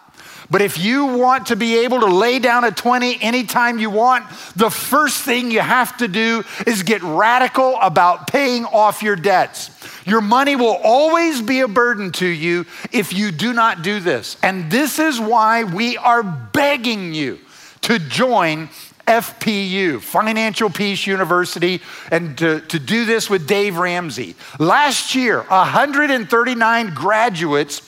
But 0.50 0.62
if 0.62 0.78
you 0.78 1.06
want 1.06 1.48
to 1.48 1.56
be 1.56 1.80
able 1.80 2.00
to 2.00 2.06
lay 2.06 2.40
down 2.40 2.64
a 2.64 2.72
20 2.72 3.22
anytime 3.22 3.80
you 3.80 3.90
want, 3.90 4.30
the 4.56 4.70
first 4.70 5.24
thing 5.24 5.52
you 5.52 5.60
have 5.60 5.98
to 5.98 6.08
do 6.08 6.44
is 6.66 6.84
get 6.84 7.04
radical 7.04 7.78
about 7.82 8.28
paying 8.28 8.64
off 8.66 9.04
your 9.04 9.16
debts. 9.18 9.72
Your 10.06 10.22
money 10.22 10.56
will 10.56 10.80
always 10.84 11.42
be 11.42 11.60
a 11.60 11.68
burden 11.68 12.12
to 12.14 12.26
you 12.26 12.66
if 12.94 13.12
you 13.12 13.32
do 13.32 13.52
not 13.52 13.82
do 13.82 14.00
this. 14.00 14.38
And 14.42 14.72
this 14.72 15.00
is 15.00 15.20
why 15.20 15.66
we 15.66 15.98
are 15.98 16.24
begging 16.24 17.14
you 17.14 17.40
to 17.82 18.00
join 18.00 18.70
FPU, 19.06 20.02
Financial 20.02 20.70
Peace 20.70 21.08
University, 21.08 21.82
and 22.12 22.38
to, 22.38 22.62
to 22.62 22.80
do 22.80 23.06
this 23.06 23.30
with 23.30 23.48
Dave 23.48 23.78
Ramsey. 23.78 24.36
Last 24.60 25.16
year, 25.16 25.42
139 25.44 26.94
graduates 26.94 27.82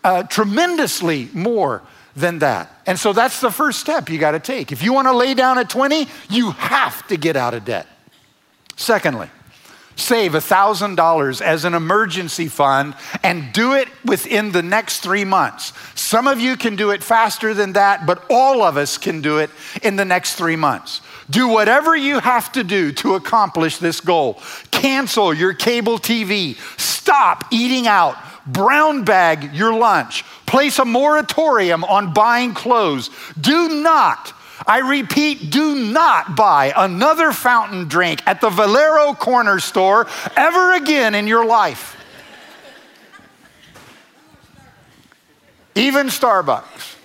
uh, 0.04 0.24
tremendously 0.24 1.30
more 1.32 1.80
than 2.14 2.40
that. 2.40 2.79
And 2.90 2.98
so 2.98 3.12
that's 3.12 3.40
the 3.40 3.52
first 3.52 3.78
step 3.78 4.08
you 4.08 4.18
got 4.18 4.32
to 4.32 4.40
take. 4.40 4.72
If 4.72 4.82
you 4.82 4.92
want 4.92 5.06
to 5.06 5.16
lay 5.16 5.34
down 5.34 5.58
at 5.58 5.70
20, 5.70 6.08
you 6.28 6.50
have 6.50 7.06
to 7.06 7.16
get 7.16 7.36
out 7.36 7.54
of 7.54 7.64
debt. 7.64 7.86
Secondly, 8.74 9.30
save 9.94 10.32
$1,000 10.32 11.40
as 11.40 11.64
an 11.64 11.74
emergency 11.74 12.48
fund 12.48 12.96
and 13.22 13.52
do 13.52 13.74
it 13.74 13.86
within 14.04 14.50
the 14.50 14.64
next 14.64 15.04
three 15.04 15.24
months. 15.24 15.72
Some 15.94 16.26
of 16.26 16.40
you 16.40 16.56
can 16.56 16.74
do 16.74 16.90
it 16.90 17.04
faster 17.04 17.54
than 17.54 17.74
that, 17.74 18.06
but 18.06 18.24
all 18.28 18.60
of 18.60 18.76
us 18.76 18.98
can 18.98 19.20
do 19.20 19.38
it 19.38 19.50
in 19.84 19.94
the 19.94 20.04
next 20.04 20.34
three 20.34 20.56
months. 20.56 21.00
Do 21.30 21.46
whatever 21.46 21.94
you 21.94 22.18
have 22.18 22.50
to 22.54 22.64
do 22.64 22.90
to 22.94 23.14
accomplish 23.14 23.78
this 23.78 24.00
goal. 24.00 24.42
Cancel 24.72 25.32
your 25.32 25.54
cable 25.54 26.00
TV. 26.00 26.56
Stop 26.76 27.44
eating 27.52 27.86
out 27.86 28.16
brown 28.52 29.04
bag 29.04 29.54
your 29.54 29.74
lunch, 29.74 30.24
place 30.46 30.78
a 30.78 30.84
moratorium 30.84 31.84
on 31.84 32.12
buying 32.12 32.54
clothes. 32.54 33.10
Do 33.40 33.82
not, 33.82 34.32
I 34.66 34.78
repeat, 34.78 35.50
do 35.50 35.74
not 35.74 36.36
buy 36.36 36.72
another 36.76 37.32
fountain 37.32 37.88
drink 37.88 38.22
at 38.26 38.40
the 38.40 38.50
Valero 38.50 39.14
corner 39.14 39.60
store 39.60 40.06
ever 40.36 40.74
again 40.74 41.14
in 41.14 41.26
your 41.26 41.44
life. 41.44 41.96
Even 45.74 46.08
Starbucks. 46.08 46.96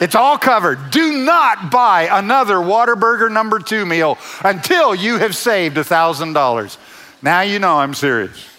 It's 0.00 0.14
all 0.14 0.38
covered. 0.38 0.90
Do 0.90 1.24
not 1.24 1.70
buy 1.70 2.08
another 2.10 2.56
Whataburger 2.56 3.30
number 3.30 3.58
two 3.58 3.86
meal 3.86 4.18
until 4.44 4.94
you 4.94 5.18
have 5.18 5.36
saved 5.36 5.76
$1,000. 5.76 6.76
Now 7.22 7.40
you 7.40 7.58
know 7.58 7.78
I'm 7.78 7.94
serious. 7.94 8.53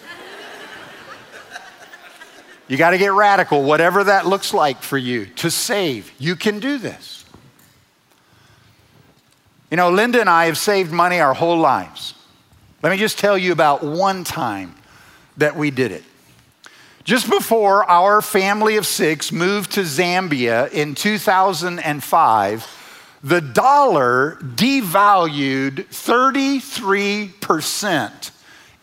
You 2.68 2.76
got 2.76 2.90
to 2.90 2.98
get 2.98 3.12
radical, 3.12 3.62
whatever 3.62 4.02
that 4.04 4.26
looks 4.26 4.52
like 4.52 4.82
for 4.82 4.98
you 4.98 5.26
to 5.26 5.50
save. 5.50 6.12
You 6.18 6.34
can 6.34 6.58
do 6.58 6.78
this. 6.78 7.24
You 9.70 9.76
know, 9.76 9.90
Linda 9.90 10.20
and 10.20 10.30
I 10.30 10.46
have 10.46 10.58
saved 10.58 10.92
money 10.92 11.20
our 11.20 11.34
whole 11.34 11.58
lives. 11.58 12.14
Let 12.82 12.90
me 12.90 12.98
just 12.98 13.18
tell 13.18 13.38
you 13.38 13.52
about 13.52 13.84
one 13.84 14.24
time 14.24 14.74
that 15.36 15.54
we 15.56 15.70
did 15.70 15.92
it. 15.92 16.02
Just 17.04 17.30
before 17.30 17.84
our 17.84 18.20
family 18.20 18.76
of 18.76 18.86
six 18.86 19.30
moved 19.30 19.70
to 19.72 19.82
Zambia 19.82 20.72
in 20.72 20.96
2005, 20.96 23.18
the 23.22 23.40
dollar 23.40 24.38
devalued 24.40 25.86
33% 25.86 28.30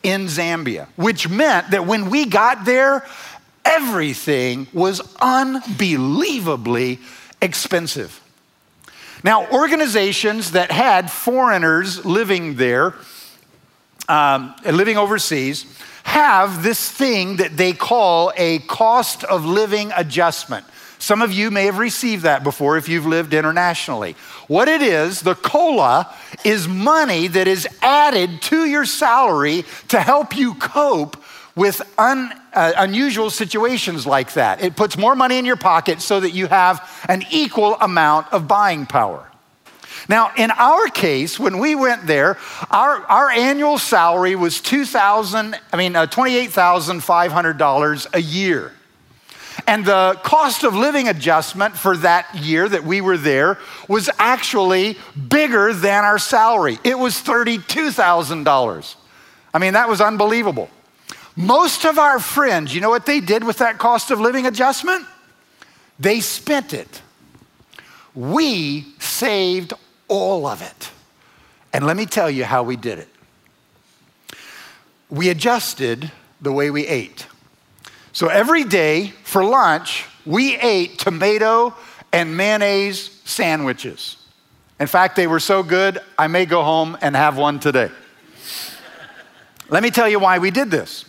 in 0.04 0.26
Zambia, 0.26 0.88
which 0.96 1.28
meant 1.30 1.72
that 1.72 1.86
when 1.86 2.10
we 2.10 2.26
got 2.26 2.65
there, 2.65 3.06
everything 3.65 4.67
was 4.73 5.02
unbelievably 5.21 6.99
expensive. 7.41 8.19
Now, 9.23 9.47
organizations 9.49 10.52
that 10.52 10.71
had 10.71 11.10
foreigners 11.10 12.06
living 12.06 12.56
there, 12.56 12.93
um, 14.10 14.54
living 14.65 14.97
overseas, 14.97 15.65
have 16.04 16.62
this 16.62 16.91
thing 16.91 17.38
that 17.38 17.56
they 17.56 17.71
call 17.71 18.34
a 18.36 18.60
cost 18.60 19.23
of 19.23 19.45
living 19.45 19.91
adjustment. 19.95 20.65
Some 20.99 21.21
of 21.21 21.34
you 21.34 21.52
may 21.52 21.65
have 21.65 21.80
received 21.80 22.23
that 22.23 22.43
before 22.43 22.78
if 22.78 22.88
you've 22.88 23.06
lived 23.06 23.34
internationally. 23.34 24.15
What 24.47 24.67
it 24.67 24.82
is, 24.82 25.21
the 25.21 25.36
COLA 25.36 26.13
is 26.43 26.67
money 26.67 27.28
that 27.28 27.47
is 27.47 27.67
added 27.82 28.41
to 28.43 28.65
your 28.65 28.86
salary 28.86 29.65
to 29.89 29.99
help 29.99 30.36
you 30.36 30.54
cope 30.56 31.21
with 31.56 31.82
un, 31.98 32.32
uh, 32.54 32.74
unusual 32.78 33.30
situations 33.30 34.08
like 34.08 34.34
that. 34.34 34.63
It 34.63 34.76
puts 34.76 34.98
more 34.98 35.16
money 35.16 35.38
in 35.38 35.46
your 35.46 35.56
pocket 35.56 36.02
so 36.02 36.20
that 36.20 36.32
you 36.32 36.48
have 36.48 37.06
an 37.08 37.24
equal 37.32 37.76
amount 37.76 38.34
of 38.34 38.46
buying 38.48 38.86
power. 38.86 39.30
Now, 40.10 40.32
in 40.36 40.52
our 40.52 40.88
case, 40.88 41.39
when 41.39 41.60
we 41.60 41.76
went 41.76 42.08
there, 42.08 42.38
our, 42.70 42.98
our 43.06 43.30
annual 43.30 43.78
salary 43.78 44.36
was 44.36 44.60
2,000, 44.60 45.58
I 45.72 45.78
mean, 45.78 45.96
uh, 45.96 46.08
$28,500 46.08 48.08
a 48.13 48.22
year. 48.22 48.74
And 49.66 49.86
the 49.86 50.20
cost 50.24 50.63
of 50.63 50.76
living 50.76 51.08
adjustment 51.08 51.78
for 51.78 51.96
that 51.98 52.36
year 52.36 52.68
that 52.68 52.84
we 52.84 53.02
were 53.02 53.18
there 53.18 53.60
was 53.88 54.10
actually 54.20 54.98
bigger 55.30 55.74
than 55.74 56.04
our 56.04 56.20
salary. 56.20 56.80
It 56.84 57.00
was 57.00 57.16
$32,000. 57.16 58.96
I 59.54 59.60
mean, 59.60 59.74
that 59.74 59.88
was 59.88 60.02
unbelievable. 60.02 60.70
Most 61.36 61.86
of 61.86 61.98
our 61.98 62.19
friends, 62.19 62.76
you 62.76 62.82
know 62.82 62.89
what 62.89 63.06
they 63.06 63.19
did 63.19 63.43
with 63.43 63.58
that 63.58 63.80
cost 63.80 64.12
of 64.12 64.19
living 64.19 64.46
adjustment? 64.46 65.06
They 66.00 66.19
spent 66.19 66.74
it. 66.74 67.02
We 68.13 68.86
saved 69.00 69.74
all 70.08 70.46
of 70.46 70.62
it. 70.62 70.91
And 71.72 71.86
let 71.88 71.98
me 71.98 72.06
tell 72.06 72.30
you 72.30 72.43
how 72.43 72.62
we 72.63 72.76
did 72.76 73.00
it. 73.00 73.10
We 75.10 75.30
adjusted 75.30 76.12
the 76.41 76.52
way 76.52 76.69
we 76.69 76.86
ate. 76.88 77.28
So 78.12 78.28
every 78.28 78.63
day 78.63 79.08
for 79.24 79.43
lunch, 79.43 80.06
we 80.26 80.56
ate 80.58 81.00
tomato 81.00 81.74
and 82.12 82.38
mayonnaise 82.38 83.22
sandwiches. 83.26 84.17
In 84.80 84.86
fact, 84.86 85.15
they 85.15 85.26
were 85.26 85.39
so 85.39 85.63
good, 85.63 86.00
I 86.17 86.28
may 86.28 86.46
go 86.46 86.63
home 86.63 86.98
and 87.02 87.15
have 87.15 87.38
one 87.38 87.60
today. 87.60 87.89
Let 89.69 89.82
me 89.82 89.89
tell 89.89 90.08
you 90.08 90.19
why 90.19 90.38
we 90.38 90.52
did 90.52 90.69
this. 90.69 91.06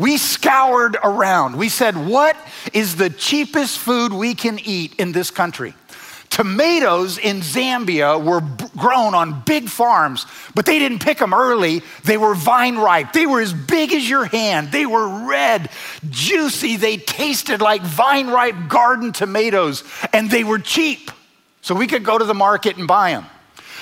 We 0.00 0.16
scoured 0.16 0.96
around. 1.04 1.56
We 1.56 1.68
said, 1.68 1.94
What 1.94 2.34
is 2.72 2.96
the 2.96 3.10
cheapest 3.10 3.78
food 3.78 4.12
we 4.12 4.34
can 4.34 4.58
eat 4.58 4.94
in 4.98 5.12
this 5.12 5.30
country? 5.30 5.74
Tomatoes 6.30 7.18
in 7.18 7.40
Zambia 7.40 8.22
were 8.22 8.40
b- 8.40 8.64
grown 8.76 9.14
on 9.14 9.42
big 9.42 9.68
farms, 9.68 10.26
but 10.54 10.64
they 10.64 10.78
didn't 10.78 11.00
pick 11.00 11.18
them 11.18 11.34
early. 11.34 11.82
They 12.04 12.16
were 12.16 12.34
vine 12.34 12.78
ripe. 12.78 13.12
They 13.12 13.26
were 13.26 13.40
as 13.40 13.52
big 13.52 13.92
as 13.92 14.08
your 14.08 14.24
hand. 14.24 14.72
They 14.72 14.86
were 14.86 15.26
red, 15.28 15.68
juicy. 16.08 16.76
They 16.76 16.96
tasted 16.96 17.60
like 17.60 17.82
vine 17.82 18.28
ripe 18.28 18.68
garden 18.68 19.12
tomatoes, 19.12 19.84
and 20.12 20.30
they 20.30 20.44
were 20.44 20.60
cheap. 20.60 21.10
So 21.62 21.74
we 21.74 21.86
could 21.86 22.04
go 22.04 22.16
to 22.16 22.24
the 22.24 22.32
market 22.32 22.78
and 22.78 22.86
buy 22.86 23.10
them. 23.10 23.26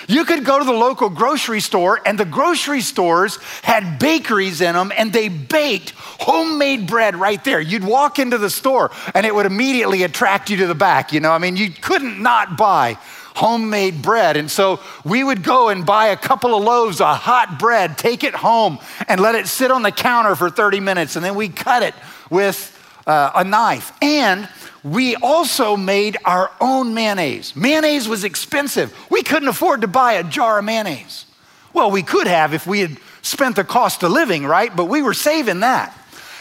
You 0.08 0.24
could 0.24 0.44
go 0.44 0.58
to 0.58 0.64
the 0.64 0.72
local 0.72 1.10
grocery 1.10 1.60
store, 1.60 2.00
and 2.04 2.18
the 2.18 2.24
grocery 2.24 2.80
stores 2.80 3.36
had 3.62 3.98
bakeries 3.98 4.62
in 4.62 4.74
them, 4.74 4.90
and 4.96 5.12
they 5.12 5.28
baked 5.28 5.90
homemade 5.90 6.86
bread 6.86 7.14
right 7.14 7.42
there. 7.44 7.60
You'd 7.60 7.84
walk 7.84 8.18
into 8.18 8.38
the 8.38 8.48
store, 8.48 8.90
and 9.14 9.26
it 9.26 9.34
would 9.34 9.44
immediately 9.44 10.02
attract 10.04 10.48
you 10.48 10.56
to 10.56 10.66
the 10.66 10.74
back. 10.74 11.12
You 11.12 11.20
know, 11.20 11.30
I 11.30 11.38
mean, 11.38 11.58
you 11.58 11.70
couldn't 11.70 12.22
not 12.22 12.56
buy 12.56 12.96
homemade 13.34 14.02
bread. 14.02 14.36
And 14.36 14.50
so 14.50 14.80
we 15.04 15.22
would 15.22 15.44
go 15.44 15.68
and 15.68 15.86
buy 15.86 16.08
a 16.08 16.16
couple 16.16 16.56
of 16.56 16.64
loaves 16.64 17.00
of 17.00 17.16
hot 17.18 17.58
bread, 17.58 17.96
take 17.96 18.24
it 18.24 18.34
home, 18.34 18.80
and 19.06 19.20
let 19.20 19.36
it 19.36 19.46
sit 19.46 19.70
on 19.70 19.82
the 19.82 19.92
counter 19.92 20.34
for 20.34 20.50
30 20.50 20.80
minutes, 20.80 21.14
and 21.14 21.24
then 21.24 21.36
we 21.36 21.48
cut 21.48 21.84
it 21.84 21.94
with 22.30 22.74
uh, 23.06 23.30
a 23.36 23.44
knife. 23.44 23.92
And 24.02 24.48
we 24.84 25.16
also 25.16 25.76
made 25.76 26.16
our 26.24 26.50
own 26.60 26.94
mayonnaise. 26.94 27.56
Mayonnaise 27.56 28.08
was 28.08 28.24
expensive. 28.24 28.96
We 29.10 29.22
couldn't 29.22 29.48
afford 29.48 29.80
to 29.80 29.88
buy 29.88 30.14
a 30.14 30.24
jar 30.24 30.60
of 30.60 30.64
mayonnaise. 30.64 31.26
Well, 31.72 31.90
we 31.90 32.02
could 32.02 32.26
have 32.26 32.54
if 32.54 32.66
we 32.66 32.80
had 32.80 32.98
spent 33.22 33.56
the 33.56 33.64
cost 33.64 34.02
of 34.02 34.12
living, 34.12 34.46
right? 34.46 34.74
But 34.74 34.86
we 34.86 35.02
were 35.02 35.14
saving 35.14 35.60
that. 35.60 35.94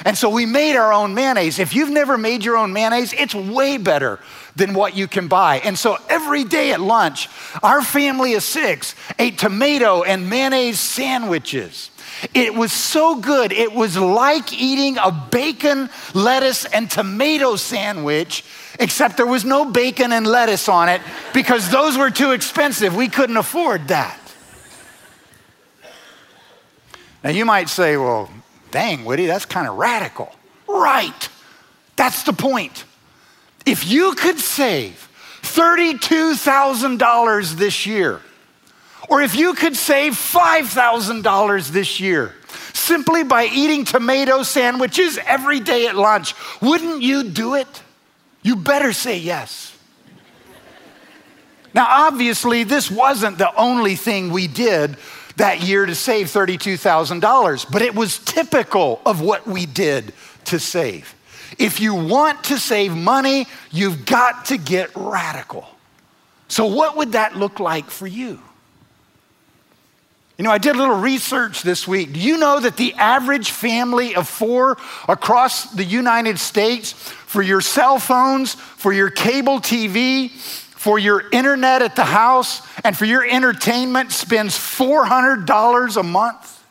And 0.06 0.18
so 0.18 0.30
we 0.30 0.46
made 0.46 0.76
our 0.76 0.94
own 0.94 1.16
mayonnaise. 1.16 1.58
If 1.58 1.74
you've 1.74 1.90
never 1.90 2.18
made 2.18 2.46
your 2.46 2.58
own 2.58 2.72
mayonnaise, 2.72 3.14
it's 3.14 3.34
way 3.34 3.78
better 3.78 4.20
than 4.56 4.74
what 4.74 4.96
you 4.96 5.08
can 5.08 5.28
buy. 5.28 5.58
And 5.60 5.78
so 5.78 5.98
every 6.10 6.44
day 6.44 6.72
at 6.72 6.80
lunch, 6.80 7.30
our 7.64 7.82
family 7.82 8.36
of 8.36 8.44
six 8.44 8.96
ate 9.18 9.40
tomato 9.40 10.04
and 10.04 10.30
mayonnaise 10.30 10.80
sandwiches. 10.80 11.90
It 12.34 12.56
was 12.56 12.72
so 12.72 13.20
good. 13.20 13.52
It 13.52 13.74
was 13.74 13.98
like 13.98 14.54
eating 14.54 14.98
a 14.98 15.12
bacon, 15.12 15.90
lettuce, 16.14 16.66
and 16.66 16.90
tomato 16.90 17.56
sandwich, 17.56 18.44
except 18.80 19.18
there 19.18 19.28
was 19.28 19.46
no 19.46 19.66
bacon 19.66 20.12
and 20.12 20.26
lettuce 20.26 20.68
on 20.70 20.90
it 20.90 21.02
because 21.34 21.70
those 21.70 21.98
were 21.98 22.10
too 22.10 22.32
expensive. 22.32 22.96
We 22.96 23.08
couldn't 23.08 23.38
afford 23.38 23.90
that. 23.90 24.20
Now, 27.24 27.30
you 27.32 27.46
might 27.46 27.70
say, 27.70 27.98
well, 27.98 28.30
dang, 28.72 29.06
Woody, 29.06 29.26
that's 29.26 29.46
kind 29.46 29.68
of 29.68 29.76
radical. 29.76 30.32
Right. 30.68 31.30
That's 31.96 32.24
the 32.24 32.34
point. 32.34 32.86
If 33.66 33.90
you 33.90 34.14
could 34.16 34.40
save 34.40 35.10
$32,000 35.42 37.52
this 37.54 37.86
year, 37.86 38.22
or 39.10 39.22
if 39.22 39.36
you 39.36 39.54
could 39.54 39.76
save 39.76 40.14
$5,000 40.14 41.70
this 41.70 42.00
year 42.00 42.36
simply 42.74 43.24
by 43.24 43.46
eating 43.46 43.86
tomato 43.86 44.44
sandwiches 44.44 45.18
every 45.26 45.60
day 45.60 45.88
at 45.88 45.96
lunch, 45.96 46.34
wouldn't 46.62 47.02
you 47.02 47.24
do 47.24 47.56
it? 47.56 47.68
You 48.42 48.56
better 48.56 48.94
say 48.94 49.18
yes. 49.18 49.78
Now, 51.74 51.88
obviously, 51.90 52.64
this 52.64 52.90
wasn't 52.90 53.38
the 53.38 53.54
only 53.56 53.96
thing 53.96 54.32
we 54.32 54.48
did 54.48 54.98
that 55.36 55.62
year 55.62 55.86
to 55.86 55.94
save 55.94 56.28
$32,000, 56.28 57.72
but 57.72 57.82
it 57.82 57.94
was 57.94 58.20
typical 58.20 59.02
of 59.06 59.22
what 59.22 59.46
we 59.46 59.66
did 59.66 60.14
to 60.46 60.60
save. 60.60 61.14
If 61.60 61.80
you 61.80 61.94
want 61.94 62.46
to 62.46 62.58
save 62.58 62.96
money, 62.96 63.48
you've 63.72 64.06
got 64.06 64.46
to 64.46 64.58
get 64.58 64.90
radical. 64.96 65.68
So, 66.48 66.66
what 66.66 66.98
would 66.98 67.12
that 67.12 67.36
look 67.36 67.60
like 67.60 67.90
for 67.90 68.08
you? 68.08 68.40
You 70.38 70.44
know, 70.44 70.52
I 70.52 70.60
did 70.60 70.76
a 70.76 70.78
little 70.78 71.00
research 71.00 71.64
this 71.64 71.88
week. 71.88 72.14
Do 72.14 72.20
you 72.20 72.38
know 72.38 72.60
that 72.60 72.78
the 72.78 72.94
average 72.94 73.50
family 73.50 74.16
of 74.16 74.28
four 74.28 74.78
across 75.08 75.72
the 75.72 75.84
United 75.84 76.38
States, 76.38 76.92
for 76.92 77.42
your 77.42 77.60
cell 77.60 77.98
phones, 77.98 78.54
for 78.54 78.94
your 78.94 79.10
cable 79.10 79.60
TV, 79.60 80.30
for 80.30 81.00
your 81.00 81.28
internet 81.32 81.82
at 81.82 81.96
the 81.96 82.06
house, 82.06 82.62
and 82.84 82.96
for 82.96 83.06
your 83.06 83.26
entertainment, 83.26 84.12
spends 84.12 84.56
$400 84.56 85.98
a 85.98 86.04
month? 86.04 86.64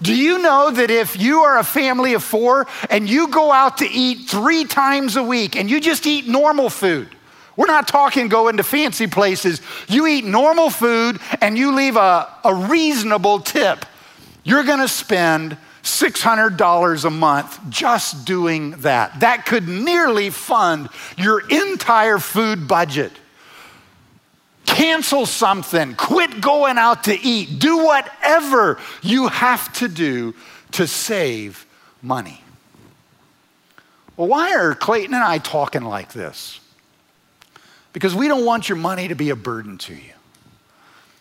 Do 0.00 0.14
you 0.14 0.38
know 0.38 0.70
that 0.70 0.92
if 0.92 1.20
you 1.20 1.40
are 1.40 1.58
a 1.58 1.64
family 1.64 2.14
of 2.14 2.22
four 2.22 2.68
and 2.88 3.10
you 3.10 3.28
go 3.28 3.50
out 3.50 3.78
to 3.78 3.90
eat 3.90 4.30
three 4.30 4.64
times 4.64 5.16
a 5.16 5.22
week 5.22 5.56
and 5.56 5.68
you 5.68 5.80
just 5.80 6.06
eat 6.06 6.26
normal 6.26 6.70
food, 6.70 7.08
we're 7.60 7.66
not 7.66 7.86
talking 7.86 8.28
going 8.28 8.56
to 8.56 8.62
fancy 8.62 9.06
places. 9.06 9.60
You 9.86 10.06
eat 10.06 10.24
normal 10.24 10.70
food 10.70 11.20
and 11.42 11.58
you 11.58 11.74
leave 11.74 11.94
a, 11.94 12.26
a 12.42 12.54
reasonable 12.54 13.40
tip. 13.40 13.84
You're 14.44 14.64
going 14.64 14.78
to 14.80 14.88
spend 14.88 15.58
$600 15.82 17.04
a 17.04 17.10
month 17.10 17.60
just 17.68 18.24
doing 18.24 18.70
that. 18.78 19.20
That 19.20 19.44
could 19.44 19.68
nearly 19.68 20.30
fund 20.30 20.88
your 21.18 21.46
entire 21.50 22.18
food 22.18 22.66
budget. 22.66 23.12
Cancel 24.64 25.26
something, 25.26 25.96
quit 25.96 26.40
going 26.40 26.78
out 26.78 27.04
to 27.04 27.20
eat, 27.20 27.58
do 27.58 27.84
whatever 27.84 28.78
you 29.02 29.28
have 29.28 29.70
to 29.74 29.88
do 29.88 30.34
to 30.72 30.86
save 30.86 31.66
money. 32.00 32.42
Well, 34.16 34.28
why 34.28 34.54
are 34.54 34.74
Clayton 34.74 35.12
and 35.12 35.22
I 35.22 35.36
talking 35.36 35.82
like 35.82 36.14
this? 36.14 36.59
Because 37.92 38.14
we 38.14 38.28
don't 38.28 38.44
want 38.44 38.68
your 38.68 38.78
money 38.78 39.08
to 39.08 39.14
be 39.14 39.30
a 39.30 39.36
burden 39.36 39.78
to 39.78 39.94
you. 39.94 40.12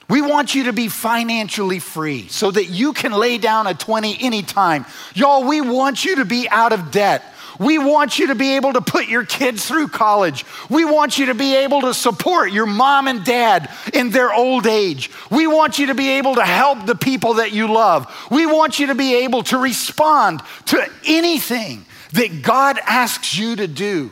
We 0.10 0.22
want 0.22 0.56
you 0.56 0.66
to 0.66 0.74
be 0.74 0.88
financially 0.88 1.78
free 1.78 2.28
so 2.30 2.50
that 2.50 2.66
you 2.66 2.94
can 2.94 3.12
lay 3.12 3.38
down 3.38 3.68
a 3.68 3.76
20 3.76 4.18
anytime. 4.22 4.86
Y'all, 5.14 5.48
we 5.48 5.62
want 5.62 6.04
you 6.04 6.18
to 6.18 6.26
be 6.26 6.50
out 6.50 6.74
of 6.74 6.90
debt. 6.90 7.24
We 7.60 7.78
want 7.78 8.18
you 8.18 8.28
to 8.28 8.36
be 8.36 8.56
able 8.56 8.74
to 8.74 8.82
put 8.82 9.08
your 9.08 9.26
kids 9.26 9.68
through 9.68 9.90
college. 9.90 10.46
We 10.70 10.86
want 10.86 11.20
you 11.20 11.28
to 11.28 11.36
be 11.36 11.58
able 11.58 11.82
to 11.82 11.94
support 11.94 12.52
your 12.52 12.66
mom 12.66 13.08
and 13.08 13.24
dad 13.24 13.70
in 13.94 14.10
their 14.10 14.34
old 14.34 14.66
age. 14.66 15.12
We 15.30 15.46
want 15.46 15.78
you 15.78 15.88
to 15.88 15.96
be 15.96 16.12
able 16.12 16.36
to 16.36 16.44
help 16.44 16.86
the 16.86 16.96
people 16.96 17.36
that 17.36 17.52
you 17.52 17.72
love. 17.72 18.12
We 18.32 18.46
want 18.46 18.80
you 18.80 18.88
to 18.88 18.96
be 18.96 19.26
able 19.26 19.44
to 19.44 19.58
respond 19.58 20.42
to 20.68 20.90
anything 21.06 21.86
that 22.14 22.42
God 22.42 22.80
asks 22.84 23.38
you 23.38 23.58
to 23.58 23.68
do. 23.68 24.10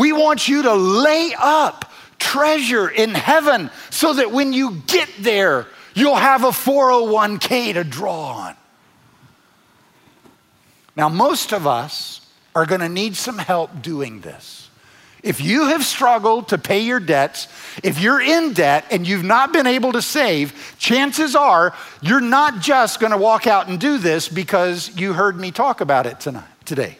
We 0.00 0.12
want 0.12 0.48
you 0.48 0.62
to 0.62 0.72
lay 0.72 1.34
up 1.38 1.92
treasure 2.18 2.88
in 2.88 3.10
heaven 3.10 3.68
so 3.90 4.14
that 4.14 4.32
when 4.32 4.54
you 4.54 4.76
get 4.86 5.10
there, 5.18 5.66
you'll 5.92 6.14
have 6.14 6.42
a 6.42 6.52
401k 6.52 7.74
to 7.74 7.84
draw 7.84 8.32
on. 8.32 8.56
Now, 10.96 11.10
most 11.10 11.52
of 11.52 11.66
us 11.66 12.26
are 12.54 12.64
going 12.64 12.80
to 12.80 12.88
need 12.88 13.14
some 13.14 13.36
help 13.36 13.82
doing 13.82 14.22
this. 14.22 14.70
If 15.22 15.42
you 15.42 15.66
have 15.66 15.84
struggled 15.84 16.48
to 16.48 16.56
pay 16.56 16.80
your 16.80 17.00
debts, 17.00 17.46
if 17.84 18.00
you're 18.00 18.22
in 18.22 18.54
debt 18.54 18.86
and 18.90 19.06
you've 19.06 19.22
not 19.22 19.52
been 19.52 19.66
able 19.66 19.92
to 19.92 20.00
save, 20.00 20.76
chances 20.78 21.36
are 21.36 21.74
you're 22.00 22.22
not 22.22 22.60
just 22.60 23.00
going 23.00 23.12
to 23.12 23.18
walk 23.18 23.46
out 23.46 23.68
and 23.68 23.78
do 23.78 23.98
this 23.98 24.30
because 24.30 24.98
you 24.98 25.12
heard 25.12 25.38
me 25.38 25.50
talk 25.50 25.82
about 25.82 26.06
it 26.06 26.20
tonight, 26.20 26.48
today. 26.64 26.96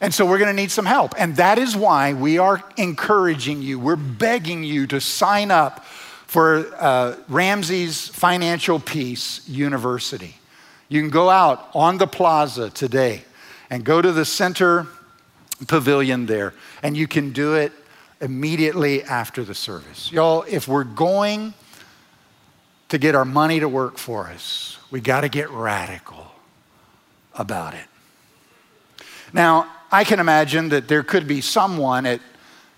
And 0.00 0.14
so 0.14 0.24
we're 0.24 0.38
going 0.38 0.54
to 0.54 0.60
need 0.62 0.70
some 0.70 0.86
help. 0.86 1.14
And 1.18 1.36
that 1.36 1.58
is 1.58 1.76
why 1.76 2.14
we 2.14 2.38
are 2.38 2.62
encouraging 2.76 3.62
you, 3.62 3.78
we're 3.78 3.96
begging 3.96 4.62
you 4.62 4.86
to 4.88 5.00
sign 5.00 5.50
up 5.50 5.84
for 5.84 6.66
uh, 6.78 7.16
Ramsey's 7.28 8.08
Financial 8.08 8.78
Peace 8.78 9.48
University. 9.48 10.36
You 10.88 11.00
can 11.00 11.10
go 11.10 11.30
out 11.30 11.68
on 11.74 11.98
the 11.98 12.06
plaza 12.06 12.70
today 12.70 13.24
and 13.70 13.84
go 13.84 14.00
to 14.00 14.12
the 14.12 14.24
center 14.24 14.86
pavilion 15.66 16.26
there, 16.26 16.54
and 16.82 16.96
you 16.96 17.08
can 17.08 17.32
do 17.32 17.54
it 17.54 17.72
immediately 18.20 19.02
after 19.02 19.42
the 19.42 19.54
service. 19.54 20.12
Y'all, 20.12 20.44
if 20.48 20.68
we're 20.68 20.84
going 20.84 21.54
to 22.88 22.98
get 22.98 23.14
our 23.14 23.24
money 23.24 23.60
to 23.60 23.68
work 23.68 23.98
for 23.98 24.28
us, 24.28 24.78
we 24.90 25.00
got 25.00 25.22
to 25.22 25.28
get 25.28 25.50
radical 25.50 26.32
about 27.34 27.74
it. 27.74 27.84
Now, 29.32 29.68
I 29.90 30.04
can 30.04 30.20
imagine 30.20 30.68
that 30.68 30.86
there 30.86 31.02
could 31.02 31.26
be 31.26 31.40
someone 31.40 32.04
at, 32.04 32.20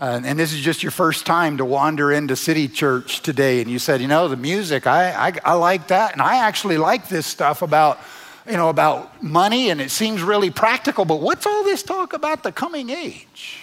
uh, 0.00 0.20
and 0.24 0.38
this 0.38 0.52
is 0.52 0.60
just 0.60 0.84
your 0.84 0.92
first 0.92 1.26
time 1.26 1.56
to 1.56 1.64
wander 1.64 2.12
into 2.12 2.36
City 2.36 2.68
Church 2.68 3.20
today, 3.20 3.60
and 3.60 3.68
you 3.68 3.80
said, 3.80 4.00
you 4.00 4.06
know, 4.06 4.28
the 4.28 4.36
music, 4.36 4.86
I, 4.86 5.10
I, 5.28 5.32
I 5.44 5.52
like 5.54 5.88
that, 5.88 6.12
and 6.12 6.22
I 6.22 6.36
actually 6.46 6.78
like 6.78 7.08
this 7.08 7.26
stuff 7.26 7.62
about, 7.62 7.98
you 8.46 8.56
know, 8.56 8.68
about 8.68 9.22
money, 9.24 9.70
and 9.70 9.80
it 9.80 9.90
seems 9.90 10.22
really 10.22 10.50
practical, 10.50 11.04
but 11.04 11.20
what's 11.20 11.46
all 11.46 11.64
this 11.64 11.82
talk 11.82 12.12
about 12.12 12.44
the 12.44 12.52
coming 12.52 12.90
age? 12.90 13.58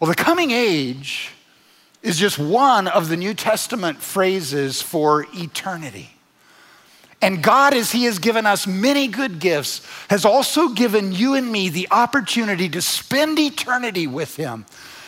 Well, 0.00 0.08
the 0.10 0.16
coming 0.16 0.50
age 0.50 1.30
is 2.02 2.18
just 2.18 2.36
one 2.36 2.88
of 2.88 3.08
the 3.08 3.16
New 3.16 3.32
Testament 3.32 4.02
phrases 4.02 4.82
for 4.82 5.24
eternity. 5.34 6.13
And 7.24 7.42
God, 7.42 7.72
as 7.72 7.90
He 7.90 8.04
has 8.04 8.18
given 8.18 8.44
us 8.44 8.66
many 8.66 9.08
good 9.08 9.38
gifts, 9.38 9.80
has 10.10 10.26
also 10.26 10.68
given 10.68 11.10
you 11.10 11.32
and 11.32 11.50
me 11.50 11.70
the 11.70 11.88
opportunity 11.90 12.68
to 12.68 12.82
spend 12.82 13.38
eternity 13.38 14.06
with 14.06 14.36
Him. 14.36 14.66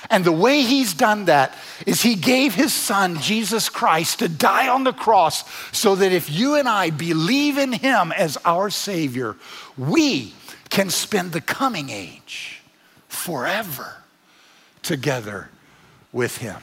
And 0.09 0.25
the 0.25 0.33
way 0.33 0.63
He's 0.63 0.95
done 0.95 1.27
that 1.27 1.55
is 1.87 2.01
He 2.01 2.15
gave 2.15 2.55
His 2.55 2.73
Son, 2.73 3.21
Jesus 3.21 3.69
Christ, 3.69 4.21
to 4.21 4.31
die 4.31 4.67
on 4.67 4.85
the 4.85 4.95
cross 4.95 5.45
so 5.77 5.95
that 5.95 6.11
if 6.11 6.31
you 6.31 6.55
and 6.55 6.67
I 6.67 6.89
believe 6.89 7.59
in 7.59 7.75
Him 7.75 8.13
as 8.13 8.39
our 8.47 8.71
Savior, 8.71 9.37
we 9.77 10.33
can 10.71 10.89
spend 10.89 11.33
the 11.33 11.43
coming 11.43 11.91
age 11.91 12.63
forever 13.09 13.95
together 14.81 15.51
with 16.13 16.39
Him. 16.39 16.63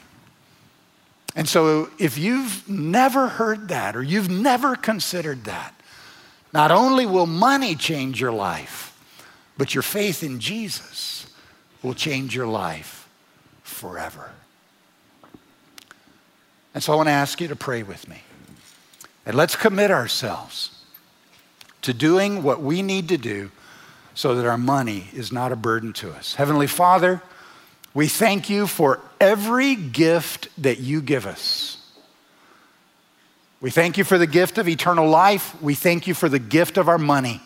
And 1.36 1.48
so, 1.48 1.90
if 1.98 2.16
you've 2.16 2.68
never 2.68 3.26
heard 3.26 3.68
that 3.68 3.96
or 3.96 4.02
you've 4.02 4.30
never 4.30 4.76
considered 4.76 5.44
that, 5.44 5.74
not 6.52 6.70
only 6.70 7.06
will 7.06 7.26
money 7.26 7.74
change 7.74 8.20
your 8.20 8.32
life, 8.32 8.96
but 9.58 9.74
your 9.74 9.82
faith 9.82 10.22
in 10.22 10.38
Jesus 10.38 11.26
will 11.82 11.94
change 11.94 12.36
your 12.36 12.46
life 12.46 13.08
forever. 13.64 14.30
And 16.72 16.82
so, 16.82 16.92
I 16.92 16.96
want 16.96 17.08
to 17.08 17.12
ask 17.12 17.40
you 17.40 17.48
to 17.48 17.56
pray 17.56 17.82
with 17.82 18.08
me. 18.08 18.22
And 19.26 19.36
let's 19.36 19.56
commit 19.56 19.90
ourselves 19.90 20.82
to 21.82 21.92
doing 21.92 22.42
what 22.42 22.62
we 22.62 22.80
need 22.80 23.08
to 23.08 23.18
do 23.18 23.50
so 24.14 24.36
that 24.36 24.46
our 24.46 24.58
money 24.58 25.08
is 25.12 25.32
not 25.32 25.50
a 25.50 25.56
burden 25.56 25.92
to 25.94 26.12
us. 26.12 26.34
Heavenly 26.36 26.68
Father, 26.68 27.22
we 27.94 28.08
thank 28.08 28.50
you 28.50 28.66
for 28.66 29.00
every 29.20 29.76
gift 29.76 30.48
that 30.58 30.80
you 30.80 31.00
give 31.00 31.26
us. 31.26 31.78
We 33.60 33.70
thank 33.70 33.96
you 33.96 34.04
for 34.04 34.18
the 34.18 34.26
gift 34.26 34.58
of 34.58 34.68
eternal 34.68 35.08
life. 35.08 35.60
We 35.62 35.74
thank 35.74 36.06
you 36.06 36.12
for 36.12 36.28
the 36.28 36.40
gift 36.40 36.76
of 36.76 36.88
our 36.88 36.98
money, 36.98 37.40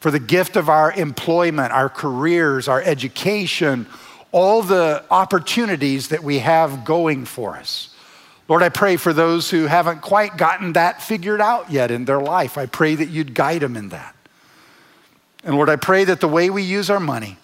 for 0.00 0.10
the 0.10 0.18
gift 0.18 0.56
of 0.56 0.68
our 0.68 0.90
employment, 0.90 1.72
our 1.72 1.88
careers, 1.88 2.66
our 2.66 2.82
education, 2.82 3.86
all 4.32 4.62
the 4.62 5.04
opportunities 5.10 6.08
that 6.08 6.24
we 6.24 6.38
have 6.38 6.84
going 6.84 7.26
for 7.26 7.54
us. 7.54 7.94
Lord, 8.48 8.62
I 8.62 8.70
pray 8.70 8.96
for 8.96 9.12
those 9.12 9.50
who 9.50 9.66
haven't 9.66 10.00
quite 10.00 10.36
gotten 10.36 10.72
that 10.72 11.02
figured 11.02 11.40
out 11.40 11.70
yet 11.70 11.90
in 11.90 12.06
their 12.06 12.20
life. 12.20 12.58
I 12.58 12.66
pray 12.66 12.94
that 12.94 13.08
you'd 13.08 13.34
guide 13.34 13.60
them 13.60 13.76
in 13.76 13.90
that. 13.90 14.16
And 15.44 15.54
Lord, 15.54 15.68
I 15.68 15.76
pray 15.76 16.04
that 16.04 16.20
the 16.20 16.28
way 16.28 16.50
we 16.50 16.62
use 16.62 16.90
our 16.90 17.00
money 17.00 17.36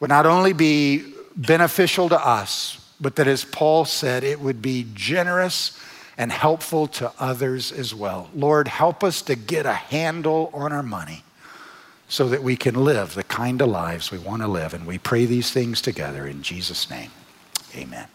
would 0.00 0.10
not 0.10 0.26
only 0.26 0.52
be 0.52 1.14
beneficial 1.36 2.08
to 2.08 2.26
us, 2.26 2.80
but 3.00 3.16
that, 3.16 3.26
as 3.26 3.44
Paul 3.44 3.84
said, 3.84 4.24
it 4.24 4.40
would 4.40 4.62
be 4.62 4.86
generous 4.94 5.78
and 6.16 6.30
helpful 6.30 6.86
to 6.86 7.12
others 7.18 7.72
as 7.72 7.94
well. 7.94 8.30
Lord, 8.34 8.68
help 8.68 9.02
us 9.02 9.22
to 9.22 9.34
get 9.34 9.66
a 9.66 9.72
handle 9.72 10.50
on 10.54 10.72
our 10.72 10.82
money 10.82 11.24
so 12.08 12.28
that 12.28 12.42
we 12.42 12.56
can 12.56 12.74
live 12.74 13.14
the 13.14 13.24
kind 13.24 13.60
of 13.60 13.68
lives 13.68 14.10
we 14.10 14.18
want 14.18 14.42
to 14.42 14.48
live. 14.48 14.74
And 14.74 14.86
we 14.86 14.98
pray 14.98 15.26
these 15.26 15.50
things 15.50 15.80
together 15.80 16.26
in 16.26 16.42
Jesus' 16.42 16.88
name. 16.88 17.10
Amen. 17.74 18.06